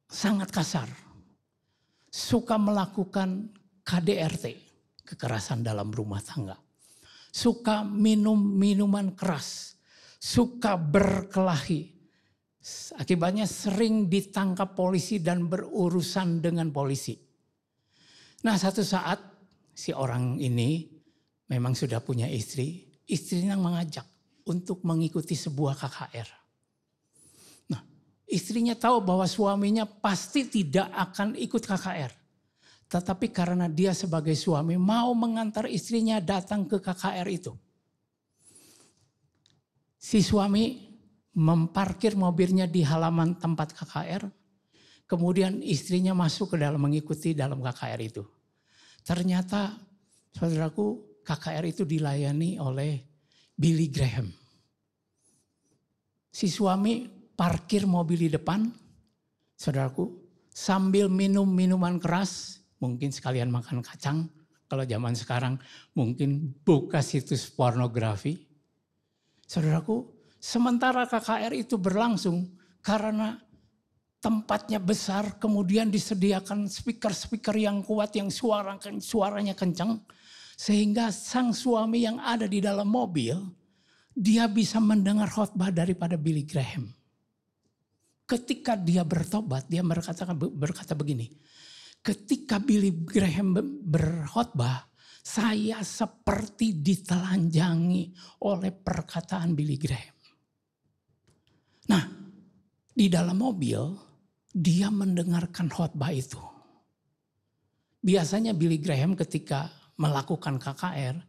[0.09, 0.89] sangat kasar.
[2.09, 3.53] Suka melakukan
[3.85, 4.45] KDRT,
[5.05, 6.57] kekerasan dalam rumah tangga.
[7.29, 9.77] Suka minum minuman keras
[10.27, 11.95] suka berkelahi.
[12.99, 17.15] Akibatnya sering ditangkap polisi dan berurusan dengan polisi.
[18.43, 19.36] Nah satu saat
[19.77, 20.89] si orang ini
[21.53, 22.89] memang sudah punya istri.
[23.07, 24.09] Istrinya mengajak
[24.49, 26.29] untuk mengikuti sebuah KKR.
[27.71, 27.85] Nah
[28.25, 32.13] istrinya tahu bahwa suaminya pasti tidak akan ikut KKR.
[32.89, 37.53] Tetapi karena dia sebagai suami mau mengantar istrinya datang ke KKR itu
[40.07, 40.87] si suami
[41.35, 44.23] memparkir mobilnya di halaman tempat KKR.
[45.11, 48.23] Kemudian istrinya masuk ke dalam mengikuti dalam KKR itu.
[49.07, 49.71] Ternyata
[50.35, 52.99] saudaraku KKR itu dilayani oleh
[53.55, 54.27] Billy Graham.
[56.35, 57.07] Si suami
[57.39, 58.67] parkir mobil di depan,
[59.55, 60.11] saudaraku,
[60.51, 64.27] sambil minum minuman keras, mungkin sekalian makan kacang.
[64.67, 65.55] Kalau zaman sekarang
[65.95, 68.43] mungkin buka situs pornografi.
[69.47, 70.03] Saudaraku,
[70.43, 72.51] sementara KKR itu berlangsung
[72.83, 73.39] karena
[74.21, 80.03] tempatnya besar, kemudian disediakan speaker-speaker yang kuat yang suara suaranya kencang,
[80.57, 83.37] sehingga sang suami yang ada di dalam mobil,
[84.17, 86.89] dia bisa mendengar khotbah daripada Billy Graham.
[88.27, 91.31] Ketika dia bertobat, dia berkata, berkata begini,
[92.01, 93.55] ketika Billy Graham
[93.85, 94.89] berkhotbah,
[95.27, 98.15] saya seperti ditelanjangi
[98.47, 100.17] oleh perkataan Billy Graham.
[101.91, 102.03] Nah,
[102.97, 104.06] di dalam mobil
[104.57, 106.41] dia mendengarkan khotbah itu.
[108.01, 109.69] Biasanya Billy Graham ketika
[110.01, 111.21] melakukan KKR,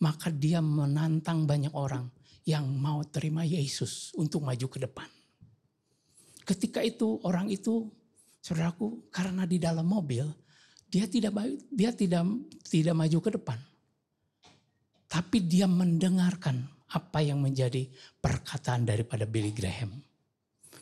[0.00, 2.08] maka dia menantang banyak orang
[2.48, 5.08] yang mau terima Yesus untuk maju ke depan.
[6.48, 7.84] Ketika itu orang itu,
[8.40, 10.24] saudaraku, karena di dalam mobil
[10.88, 11.36] dia tidak
[11.70, 12.24] dia tidak
[12.64, 13.58] tidak maju ke depan.
[15.10, 17.86] Tapi dia mendengarkan apa yang menjadi
[18.18, 20.00] perkataan daripada Billy Graham.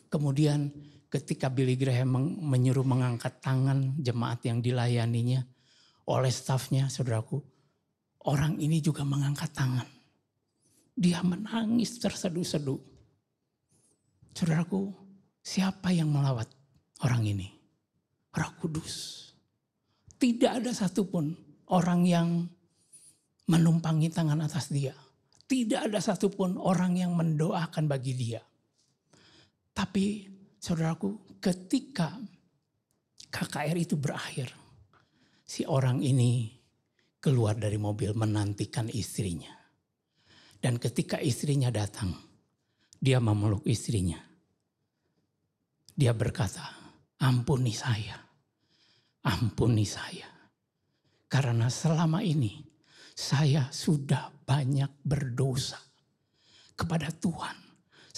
[0.09, 0.73] Kemudian
[1.09, 5.45] ketika Billy Graham menyuruh mengangkat tangan jemaat yang dilayaninya
[6.09, 7.41] oleh stafnya, saudaraku,
[8.29, 9.89] orang ini juga mengangkat tangan.
[10.97, 12.81] Dia menangis terseduh-seduh.
[14.33, 14.93] Saudaraku,
[15.41, 16.49] siapa yang melawat
[17.05, 17.49] orang ini?
[18.33, 19.25] Roh Kudus.
[20.19, 21.33] Tidak ada satupun
[21.71, 22.29] orang yang
[23.49, 24.93] menumpangi tangan atas dia.
[25.49, 28.43] Tidak ada satupun orang yang mendoakan bagi dia.
[29.73, 32.19] Tapi saudaraku ketika
[33.31, 34.51] KKR itu berakhir.
[35.49, 36.53] Si orang ini
[37.23, 39.53] keluar dari mobil menantikan istrinya.
[40.59, 42.13] Dan ketika istrinya datang,
[42.99, 44.19] dia memeluk istrinya.
[45.99, 46.67] Dia berkata,
[47.23, 48.19] ampuni saya,
[49.25, 50.27] ampuni saya.
[51.29, 52.59] Karena selama ini
[53.15, 55.79] saya sudah banyak berdosa
[56.75, 57.68] kepada Tuhan.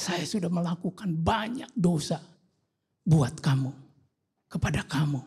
[0.01, 2.25] Saya sudah melakukan banyak dosa
[3.05, 3.69] buat kamu,
[4.49, 5.21] kepada kamu.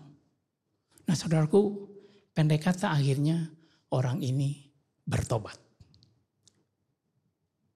[1.06, 1.86] Nah saudaraku,
[2.34, 3.54] pendek kata akhirnya
[3.94, 4.66] orang ini
[5.06, 5.62] bertobat.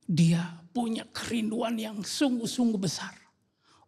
[0.09, 0.41] Dia
[0.73, 3.13] punya kerinduan yang sungguh-sungguh besar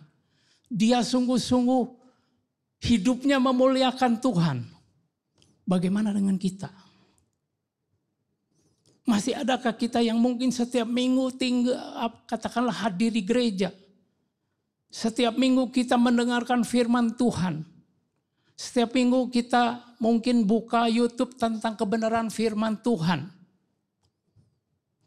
[0.66, 1.82] Dia sungguh-sungguh
[2.90, 4.66] hidupnya memuliakan Tuhan.
[5.62, 6.74] Bagaimana dengan kita?
[9.06, 11.78] Masih adakah kita yang mungkin setiap minggu tinggal
[12.26, 13.70] katakanlah hadir di gereja.
[14.90, 17.62] Setiap minggu kita mendengarkan firman Tuhan.
[18.60, 23.24] Setiap minggu kita mungkin buka YouTube tentang kebenaran firman Tuhan.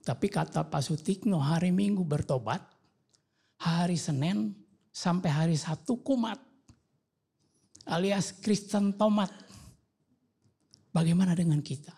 [0.01, 2.65] Tapi kata Pak Sutikno hari Minggu bertobat,
[3.61, 4.57] hari Senin
[4.89, 6.41] sampai hari Sabtu kumat.
[7.85, 9.29] Alias Kristen tomat.
[10.89, 11.93] Bagaimana dengan kita?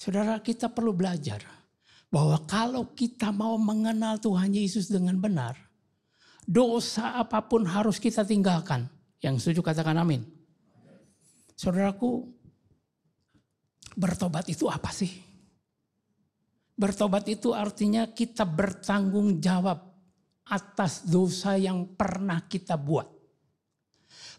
[0.00, 1.44] Saudara kita perlu belajar
[2.08, 5.52] bahwa kalau kita mau mengenal Tuhan Yesus dengan benar,
[6.48, 8.88] dosa apa pun harus kita tinggalkan.
[9.20, 10.24] Yang setuju katakan amin.
[11.52, 12.24] Saudaraku,
[13.92, 15.12] bertobat itu apa sih?
[16.72, 19.84] Bertobat itu artinya kita bertanggung jawab
[20.48, 23.20] atas dosa yang pernah kita buat.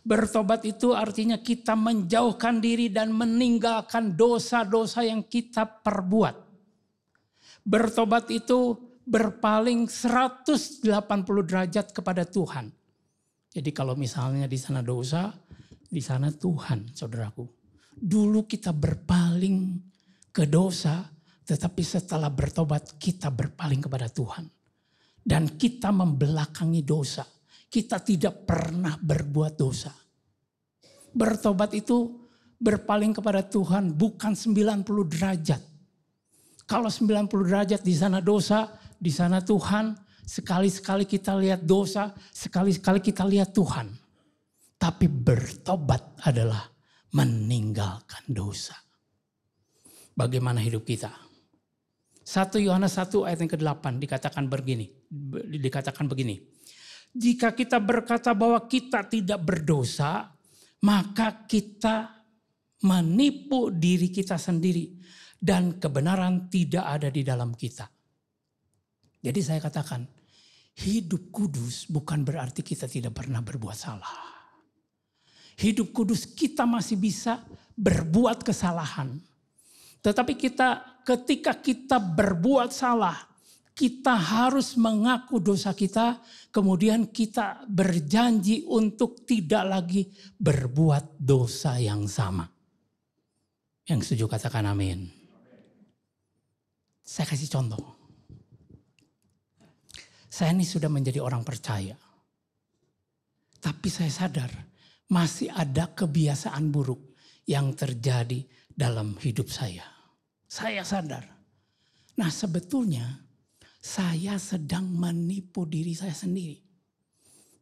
[0.01, 6.33] Bertobat itu artinya kita menjauhkan diri dan meninggalkan dosa-dosa yang kita perbuat.
[7.61, 8.73] Bertobat itu
[9.05, 10.81] berpaling 180
[11.45, 12.80] derajat kepada Tuhan.
[13.51, 15.27] Jadi kalau misalnya di sana dosa,
[15.91, 17.43] di sana Tuhan, saudaraku.
[17.91, 19.75] Dulu kita berpaling
[20.31, 21.03] ke dosa,
[21.43, 24.47] tetapi setelah bertobat kita berpaling kepada Tuhan.
[25.21, 27.27] Dan kita membelakangi dosa.
[27.67, 29.91] Kita tidak pernah berbuat dosa.
[31.11, 32.23] Bertobat itu
[32.55, 35.61] berpaling kepada Tuhan bukan 90 derajat.
[36.63, 39.91] Kalau 90 derajat di sana dosa, di sana Tuhan.
[40.31, 43.91] Sekali-sekali kita lihat dosa, sekali-sekali kita lihat Tuhan.
[44.79, 46.71] Tapi bertobat adalah
[47.11, 48.79] meninggalkan dosa.
[50.15, 51.11] Bagaimana hidup kita?
[52.23, 54.87] 1 Yohanes 1 ayat yang ke-8 dikatakan begini,
[55.59, 56.39] dikatakan begini.
[57.11, 60.31] Jika kita berkata bahwa kita tidak berdosa,
[60.87, 62.23] maka kita
[62.87, 64.95] menipu diri kita sendiri
[65.35, 67.83] dan kebenaran tidak ada di dalam kita.
[69.21, 70.20] Jadi saya katakan,
[70.81, 74.17] hidup kudus bukan berarti kita tidak pernah berbuat salah.
[75.61, 77.45] Hidup kudus kita masih bisa
[77.77, 79.21] berbuat kesalahan.
[80.01, 83.13] Tetapi kita ketika kita berbuat salah,
[83.77, 86.17] kita harus mengaku dosa kita,
[86.49, 90.09] kemudian kita berjanji untuk tidak lagi
[90.41, 92.49] berbuat dosa yang sama.
[93.85, 95.09] Yang setuju katakan amin.
[97.05, 98.00] Saya kasih contoh.
[100.31, 101.99] Saya ini sudah menjadi orang percaya.
[103.59, 104.47] Tapi saya sadar
[105.11, 108.39] masih ada kebiasaan buruk yang terjadi
[108.71, 109.83] dalam hidup saya.
[110.47, 111.27] Saya sadar.
[112.15, 113.19] Nah sebetulnya
[113.81, 116.55] saya sedang menipu diri saya sendiri.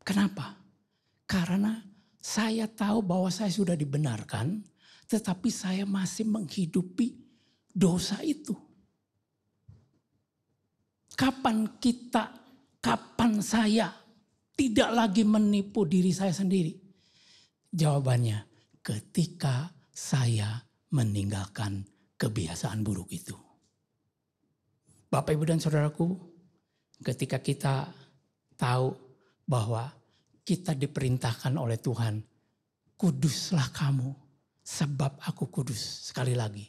[0.06, 0.54] Kenapa?
[1.26, 1.74] Karena
[2.22, 4.62] saya tahu bahwa saya sudah dibenarkan,
[5.10, 7.18] tetapi saya masih menghidupi
[7.74, 8.54] dosa itu.
[11.18, 12.39] Kapan kita,
[12.80, 13.92] kapan saya
[14.56, 16.76] tidak lagi menipu diri saya sendiri?
[17.70, 18.44] Jawabannya,
[18.82, 20.58] ketika saya
[20.90, 21.86] meninggalkan
[22.18, 23.38] kebiasaan buruk itu.
[25.10, 26.18] Bapak, Ibu, dan Saudaraku,
[27.02, 27.90] ketika kita
[28.58, 28.94] tahu
[29.48, 29.90] bahwa
[30.44, 32.22] kita diperintahkan oleh Tuhan,
[32.98, 34.10] kuduslah kamu
[34.60, 36.12] sebab aku kudus.
[36.12, 36.66] Sekali lagi,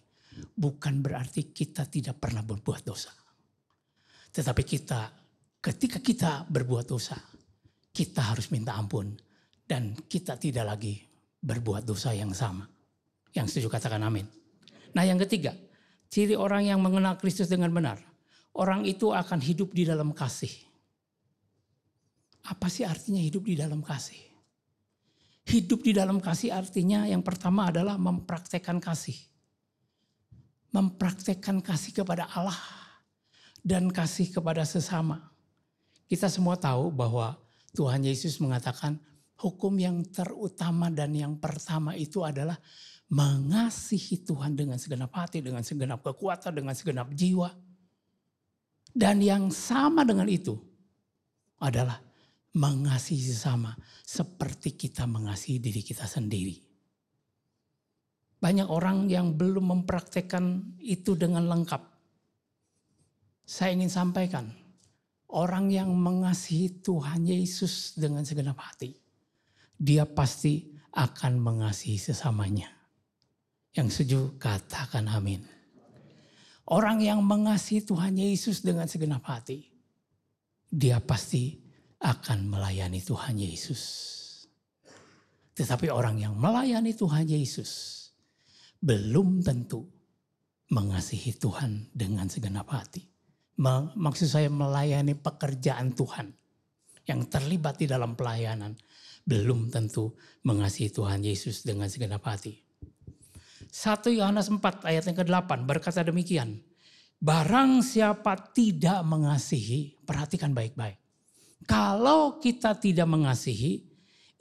[0.57, 3.13] bukan berarti kita tidak pernah berbuat dosa.
[4.31, 5.20] Tetapi kita,
[5.61, 7.17] ketika kita berbuat dosa,
[7.93, 9.13] kita harus minta ampun.
[9.71, 10.99] Dan kita tidak lagi
[11.39, 12.67] berbuat dosa yang sama.
[13.31, 14.27] Yang setuju katakan amin.
[14.99, 15.55] Nah yang ketiga,
[16.11, 18.03] ciri orang yang mengenal Kristus dengan benar.
[18.51, 20.51] Orang itu akan hidup di dalam kasih.
[22.51, 24.19] Apa sih artinya hidup di dalam kasih?
[25.47, 29.15] Hidup di dalam kasih artinya yang pertama adalah mempraktekkan kasih.
[30.75, 32.59] Mempraktekkan kasih kepada Allah
[33.63, 35.30] dan kasih kepada sesama.
[36.11, 37.39] Kita semua tahu bahwa
[37.71, 38.99] Tuhan Yesus mengatakan
[39.39, 42.59] hukum yang terutama dan yang pertama itu adalah
[43.15, 47.55] mengasihi Tuhan dengan segenap hati, dengan segenap kekuatan, dengan segenap jiwa.
[48.91, 50.59] Dan yang sama dengan itu
[51.63, 52.03] adalah
[52.59, 56.59] mengasihi sesama seperti kita mengasihi diri kita sendiri.
[58.43, 61.83] Banyak orang yang belum mempraktekkan itu dengan lengkap.
[63.47, 64.51] Saya ingin sampaikan,
[65.31, 68.99] Orang yang mengasihi Tuhan Yesus dengan segenap hati,
[69.79, 72.67] dia pasti akan mengasihi sesamanya.
[73.71, 75.47] Yang setuju katakan amin.
[76.67, 79.71] Orang yang mengasihi Tuhan Yesus dengan segenap hati,
[80.67, 81.63] dia pasti
[82.03, 83.83] akan melayani Tuhan Yesus.
[85.55, 88.03] Tetapi orang yang melayani Tuhan Yesus
[88.83, 89.87] belum tentu
[90.75, 93.20] mengasihi Tuhan dengan segenap hati
[93.61, 96.33] maksud saya melayani pekerjaan Tuhan
[97.05, 98.73] yang terlibat di dalam pelayanan
[99.29, 100.17] belum tentu
[100.49, 102.57] mengasihi Tuhan Yesus dengan segenap hati.
[103.71, 106.59] 1 Yohanes 4 ayat yang ke-8 berkata demikian.
[107.21, 110.97] Barang siapa tidak mengasihi, perhatikan baik-baik.
[111.69, 113.85] Kalau kita tidak mengasihi,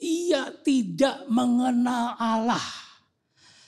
[0.00, 2.64] ia tidak mengenal Allah.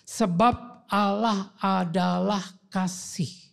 [0.09, 2.41] Sebab Allah adalah
[2.73, 3.52] kasih.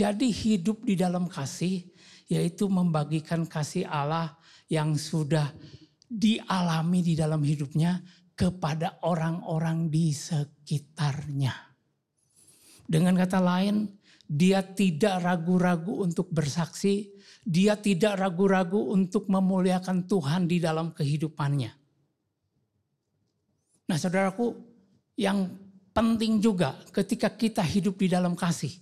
[0.00, 1.84] Jadi hidup di dalam kasih
[2.32, 4.32] yaitu membagikan kasih Allah
[4.72, 5.52] yang sudah
[6.08, 8.00] dialami di dalam hidupnya
[8.32, 11.52] kepada orang-orang di sekitarnya.
[12.88, 13.92] Dengan kata lain,
[14.24, 17.12] dia tidak ragu-ragu untuk bersaksi,
[17.44, 21.70] dia tidak ragu-ragu untuk memuliakan Tuhan di dalam kehidupannya.
[23.84, 24.56] Nah, saudaraku,
[25.20, 25.44] yang
[25.92, 28.72] penting juga ketika kita hidup di dalam kasih,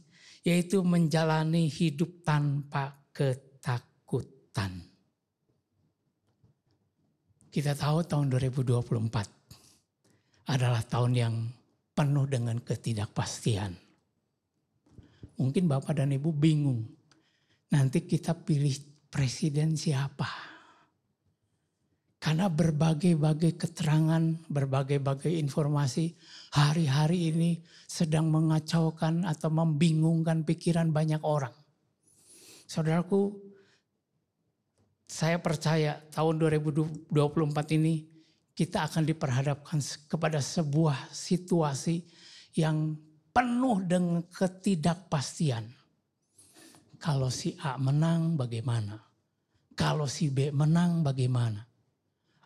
[0.42, 4.82] yaitu menjalani hidup tanpa ketakutan.
[7.48, 9.38] Kita tahu tahun 2024
[10.48, 11.34] adalah tahun yang
[11.96, 13.74] penuh dengan ketidakpastian.
[15.38, 16.84] Mungkin Bapak dan Ibu bingung,
[17.70, 18.74] nanti kita pilih
[19.10, 20.57] presiden siapa?
[22.18, 26.18] Karena berbagai-bagai keterangan, berbagai-bagai informasi
[26.50, 31.54] hari-hari ini sedang mengacaukan atau membingungkan pikiran banyak orang.
[32.66, 33.38] Saudaraku,
[35.06, 38.04] saya percaya tahun 2024 ini
[38.52, 39.78] kita akan diperhadapkan
[40.10, 42.02] kepada sebuah situasi
[42.58, 42.98] yang
[43.30, 45.70] penuh dengan ketidakpastian.
[46.98, 48.98] Kalau si A menang bagaimana?
[49.78, 51.67] Kalau si B menang bagaimana?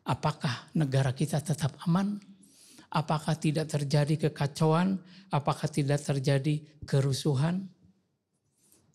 [0.03, 2.19] Apakah negara kita tetap aman
[2.93, 5.01] Apakah tidak terjadi kekacauan?
[5.33, 7.65] Apakah tidak terjadi kerusuhan?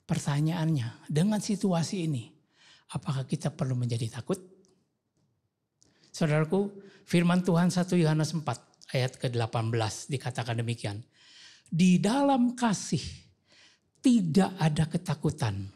[0.06, 2.30] Pertanyaannya, dengan situasi ini,
[2.94, 4.38] apakah kita perlu menjadi takut?
[6.14, 6.70] Saudaraku,
[7.10, 11.02] firman Tuhan 1 Yohanes 4 ayat ke-18 dikatakan demikian.
[11.68, 13.02] Di dalam kasih
[14.00, 15.74] tidak ada ketakutan.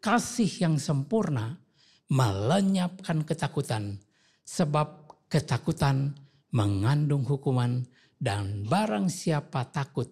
[0.00, 1.60] Kasih yang sempurna
[2.08, 4.00] melenyapkan ketakutan.
[4.50, 6.10] Sebab ketakutan
[6.50, 7.86] mengandung hukuman
[8.18, 10.10] dan barang siapa takut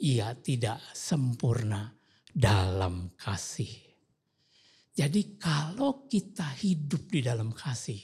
[0.00, 1.92] ia tidak sempurna
[2.32, 3.68] dalam kasih.
[4.94, 8.00] Jadi kalau kita hidup di dalam kasih,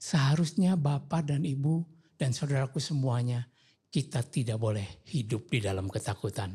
[0.00, 1.84] seharusnya Bapak dan Ibu
[2.16, 3.44] dan saudaraku semuanya,
[3.92, 6.54] kita tidak boleh hidup di dalam ketakutan.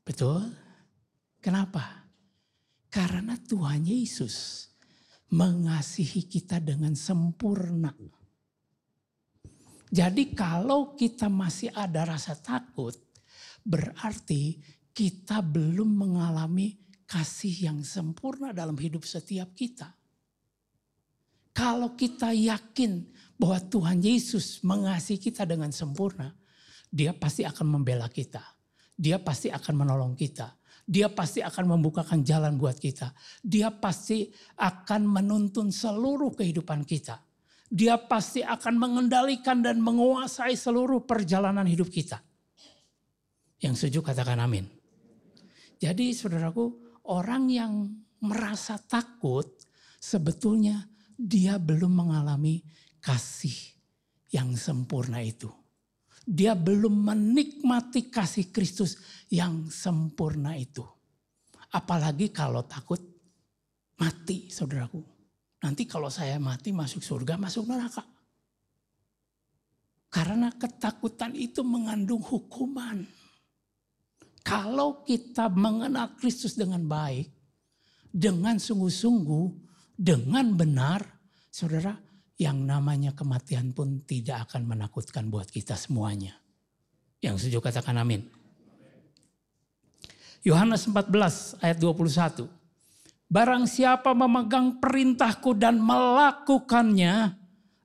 [0.00, 0.48] Betul?
[1.44, 2.08] Kenapa?
[2.88, 4.66] Karena Tuhan Yesus
[5.32, 7.92] mengasihi kita dengan sempurna.
[9.92, 12.96] Jadi kalau kita masih ada rasa takut,
[13.64, 14.60] berarti
[14.92, 19.92] kita belum mengalami kasih yang sempurna dalam hidup setiap kita.
[21.52, 23.04] Kalau kita yakin
[23.36, 26.32] bahwa Tuhan Yesus mengasihi kita dengan sempurna,
[26.88, 28.40] dia pasti akan membela kita.
[28.96, 30.48] Dia pasti akan menolong kita.
[30.92, 33.16] Dia pasti akan membukakan jalan buat kita.
[33.40, 34.28] Dia pasti
[34.60, 37.16] akan menuntun seluruh kehidupan kita.
[37.72, 42.20] Dia pasti akan mengendalikan dan menguasai seluruh perjalanan hidup kita.
[43.64, 44.68] Yang setuju katakan amin.
[45.80, 47.72] Jadi saudaraku, orang yang
[48.20, 49.48] merasa takut
[49.96, 50.84] sebetulnya
[51.16, 52.60] dia belum mengalami
[53.00, 53.56] kasih
[54.28, 55.61] yang sempurna itu.
[56.22, 58.98] Dia belum menikmati kasih Kristus
[59.30, 60.86] yang sempurna itu.
[61.72, 63.00] Apalagi kalau takut
[63.98, 65.02] mati saudaraku.
[65.62, 68.02] Nanti kalau saya mati masuk surga, masuk neraka.
[70.12, 73.06] Karena ketakutan itu mengandung hukuman.
[74.42, 77.30] Kalau kita mengenal Kristus dengan baik,
[78.10, 79.46] dengan sungguh-sungguh,
[79.94, 81.00] dengan benar,
[81.48, 81.94] saudara,
[82.40, 86.38] yang namanya kematian pun tidak akan menakutkan buat kita semuanya.
[87.22, 88.26] Yang setuju katakan amin.
[90.42, 92.50] Yohanes 14 ayat 21.
[93.32, 97.32] Barang siapa memegang perintahku dan melakukannya,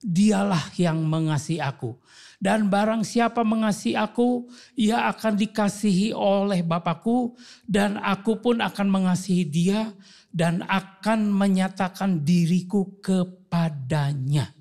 [0.01, 1.95] dialah yang mengasihi aku.
[2.37, 4.45] Dan barang siapa mengasihi aku,
[4.77, 7.33] ia akan dikasihi oleh Bapakku
[7.65, 9.89] dan aku pun akan mengasihi dia
[10.38, 14.53] dan akan menyatakan diriku kepadanya.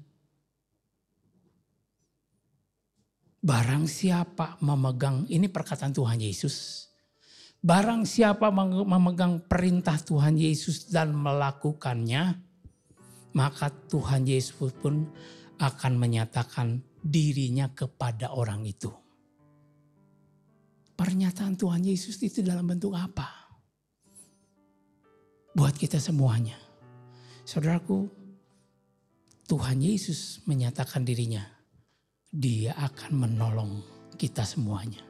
[3.45, 6.89] Barang siapa memegang, ini perkataan Tuhan Yesus.
[7.61, 8.49] Barang siapa
[8.89, 12.24] memegang perintah Tuhan Yesus dan melakukannya,
[13.37, 15.05] maka Tuhan Yesus pun
[15.61, 18.89] akan menyatakan dirinya kepada orang itu.
[20.97, 23.45] Pernyataan Tuhan Yesus itu dalam bentuk apa?
[25.57, 26.61] Buat kita semuanya.
[27.49, 28.05] Saudaraku,
[29.49, 31.49] Tuhan Yesus menyatakan dirinya.
[32.29, 33.73] Dia akan menolong
[34.21, 35.01] kita semuanya.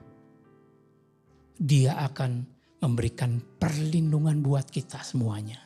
[1.59, 2.47] Dia akan
[2.79, 5.59] memberikan perlindungan buat kita semuanya.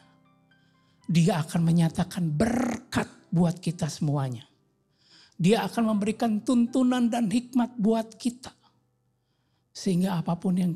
[1.05, 4.49] Dia akan menyatakan berkat buat kita semuanya.
[5.37, 8.57] Dia akan memberikan tuntunan dan hikmat buat kita.
[9.77, 10.73] Sehingga apa pun yang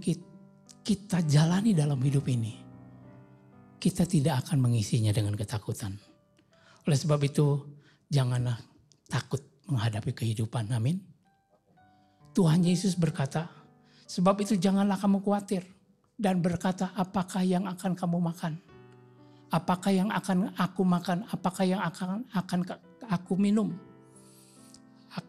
[0.85, 2.64] kita jalani dalam hidup ini,
[3.85, 6.01] kita tidak akan mengisinya dengan ketakutan.
[6.89, 7.61] Oleh sebab itu,
[8.09, 8.57] janganlah
[9.13, 10.73] takut menghadapi kehidupan.
[10.73, 11.05] Amin.
[12.33, 13.45] Tuhan Yesus berkata,
[14.09, 15.69] sebab itu janganlah kamu khawatir
[16.17, 18.57] dan berkata apakah yang akan kamu makan?
[19.53, 21.29] Apakah yang akan aku makan?
[21.29, 22.61] Apakah yang akan akan
[23.13, 23.69] aku minum?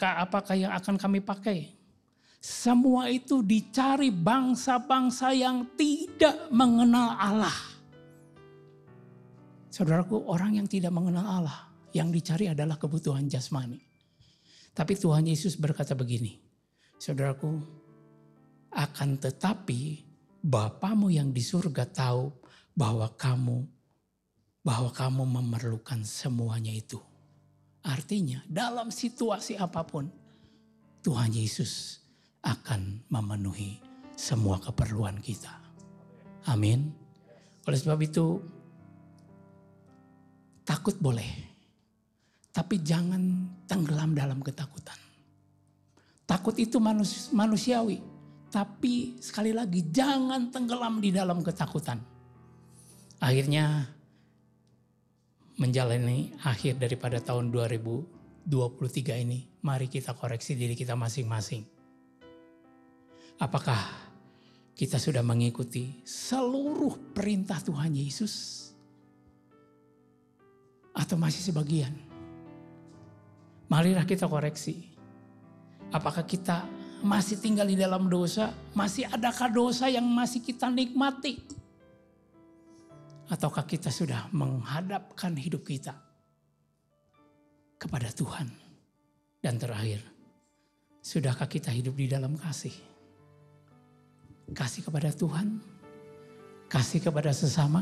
[0.01, 1.70] apakah yang akan kami pakai?
[2.41, 7.75] Semua itu dicari bangsa-bangsa yang tidak mengenal Allah.
[9.76, 13.84] Saudaraku, orang yang tidak mengenal Allah, yang dicari adalah kebutuhan jasmani.
[14.72, 16.40] Tapi Tuhan Yesus berkata begini,
[16.96, 17.60] saudaraku,
[18.72, 20.08] akan tetapi
[20.46, 22.30] Bapamu yang di surga tahu
[22.78, 23.66] bahwa kamu
[24.62, 27.02] bahwa kamu memerlukan semuanya itu.
[27.82, 30.06] Artinya dalam situasi apa pun
[31.02, 31.98] Tuhan Yesus
[32.46, 33.82] akan memenuhi
[34.14, 35.50] semua keperluan kita.
[36.46, 36.94] Amin.
[37.66, 38.38] Oleh sebab itu
[40.66, 41.53] takut boleh.
[42.49, 43.22] Tapi jangan
[43.70, 44.97] tenggelam dalam ketakutan.
[46.26, 46.82] Takut itu
[47.32, 48.01] manusiawi.
[48.49, 51.99] Tapi sekali lagi jangan tenggelam di dalam ketakutan.
[53.20, 53.91] Akhirnya
[55.59, 61.63] menjalani akhir daripada tahun 2023 ini, mari kita koreksi diri kita masing-masing.
[63.36, 63.80] Apakah
[64.76, 68.75] kita sudah mengikuti seluruh perintah Tuhan Yesus?
[70.96, 71.91] Atau masih sebagian?
[73.68, 74.88] Marilah kita koreksi.
[75.91, 76.64] Apakah kita
[77.04, 78.56] masih tinggal di dalam dosa?
[78.72, 81.38] Masih adakah dosa yang masih kita nikmati?
[83.26, 85.98] Ataukah kita sudah menghadapkan hidup kita
[87.76, 88.48] kepada Tuhan?
[89.41, 90.02] Dan terakhir,
[91.02, 92.74] sudahkah kita hidup di dalam kasih?
[94.54, 95.58] Kasih kepada Tuhan,
[96.70, 97.82] kasih kepada sesama.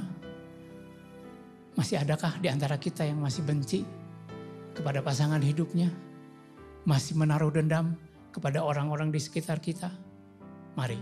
[1.74, 3.82] Masih adakah di antara kita yang masih benci
[4.78, 5.90] kepada pasangan hidupnya?
[6.86, 7.98] Masih menaruh dendam
[8.30, 9.90] kepada orang-orang di sekitar kita?
[10.78, 11.02] Mari,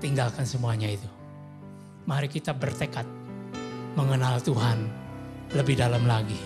[0.00, 1.08] tinggalkan semuanya itu.
[2.08, 3.04] Mari kita bertekad
[3.92, 4.88] mengenal Tuhan
[5.52, 6.40] lebih dalam lagi.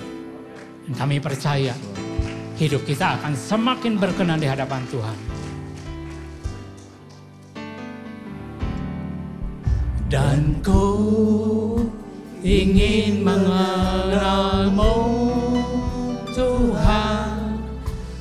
[0.86, 1.78] Dan kami percaya
[2.58, 5.18] hidup kita akan semakin berkenan di hadapan Tuhan.
[10.10, 11.77] Dan ku
[12.42, 14.94] ingin mengenalmu
[16.30, 17.58] Tuhan.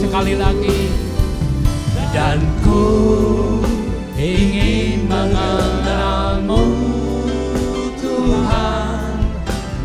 [0.01, 0.89] Sekali lagi.
[2.09, 2.58] Dan
[4.19, 6.67] ingin mengenalmu
[7.97, 9.17] Tuhan.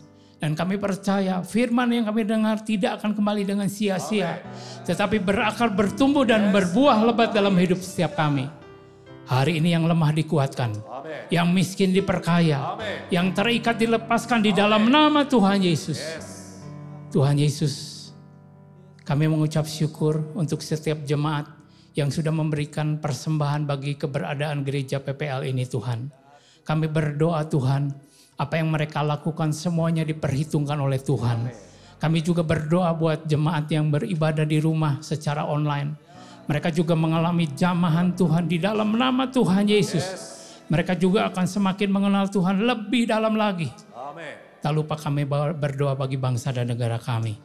[0.41, 4.41] Dan kami percaya firman yang kami dengar tidak akan kembali dengan sia-sia.
[4.89, 8.49] Tetapi berakar, bertumbuh dan berbuah lebat dalam hidup setiap kami.
[9.29, 10.81] Hari ini yang lemah dikuatkan.
[11.29, 12.81] Yang miskin diperkaya.
[13.13, 16.01] Yang terikat dilepaskan di dalam nama Tuhan Yesus.
[17.13, 18.09] Tuhan Yesus,
[19.05, 21.51] kami mengucap syukur untuk setiap jemaat
[21.99, 26.07] yang sudah memberikan persembahan bagi keberadaan gereja PPL ini Tuhan.
[26.63, 27.91] Kami berdoa Tuhan,
[28.41, 31.53] apa yang mereka lakukan semuanya diperhitungkan oleh Tuhan.
[32.01, 35.93] Kami juga berdoa buat jemaat yang beribadah di rumah secara online.
[36.49, 40.03] Mereka juga mengalami jamahan Tuhan di dalam nama Tuhan Yesus.
[40.73, 43.69] Mereka juga akan semakin mengenal Tuhan lebih dalam lagi.
[44.65, 47.37] Tak lupa kami berdoa bagi bangsa dan negara kami.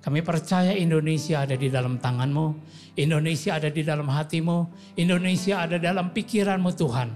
[0.00, 2.46] Kami percaya Indonesia ada di dalam tanganmu.
[2.96, 4.58] Indonesia ada di dalam hatimu.
[4.96, 7.08] Indonesia ada dalam pikiranmu Tuhan.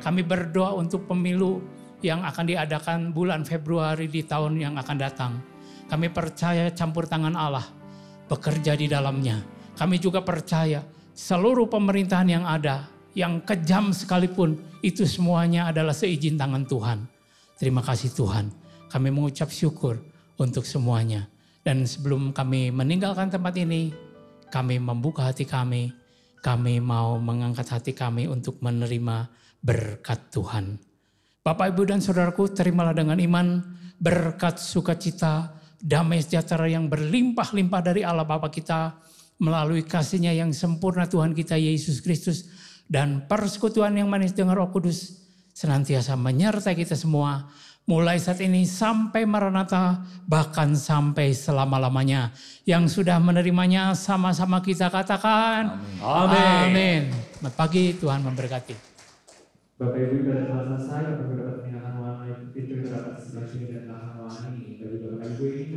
[0.00, 1.60] Kami berdoa untuk pemilu
[2.04, 5.32] yang akan diadakan bulan Februari di tahun yang akan datang.
[5.88, 7.64] Kami percaya campur tangan Allah
[8.28, 9.40] bekerja di dalamnya.
[9.74, 10.84] Kami juga percaya
[11.16, 12.86] seluruh pemerintahan yang ada,
[13.16, 16.98] yang kejam sekalipun, itu semuanya adalah seizin tangan Tuhan.
[17.56, 18.52] Terima kasih Tuhan.
[18.90, 19.98] Kami mengucap syukur
[20.38, 21.26] untuk semuanya.
[21.64, 23.90] Dan sebelum kami meninggalkan tempat ini,
[24.52, 25.90] kami membuka hati kami.
[26.44, 29.32] Kami mau mengangkat hati kami untuk menerima
[29.64, 30.76] berkat Tuhan.
[31.44, 33.60] Bapak, Ibu, dan Saudaraku, terimalah dengan iman
[34.00, 38.96] berkat sukacita, damai sejahtera yang berlimpah-limpah dari Allah Bapa kita
[39.36, 42.48] melalui kasihnya yang sempurna Tuhan kita Yesus Kristus
[42.88, 45.20] dan persekutuan yang manis dengan Roh Kudus
[45.52, 47.52] senantiasa menyertai kita semua.
[47.84, 52.32] Mulai saat ini sampai Maranatha, bahkan sampai selama-lamanya.
[52.64, 55.76] Yang sudah menerimanya sama-sama kita katakan.
[56.00, 56.72] Amin.
[56.72, 57.00] Amin.
[57.36, 58.93] Selamat pagi, Tuhan memberkati.
[59.74, 63.82] Bapak Ibu ibadah telah selesai, Bapak dapat meninggalkan ruangan itu, pintu dapat sebelah sini dan
[64.14, 64.78] ruangan ini.
[64.78, 65.66] Bagi Bapak Ibu ini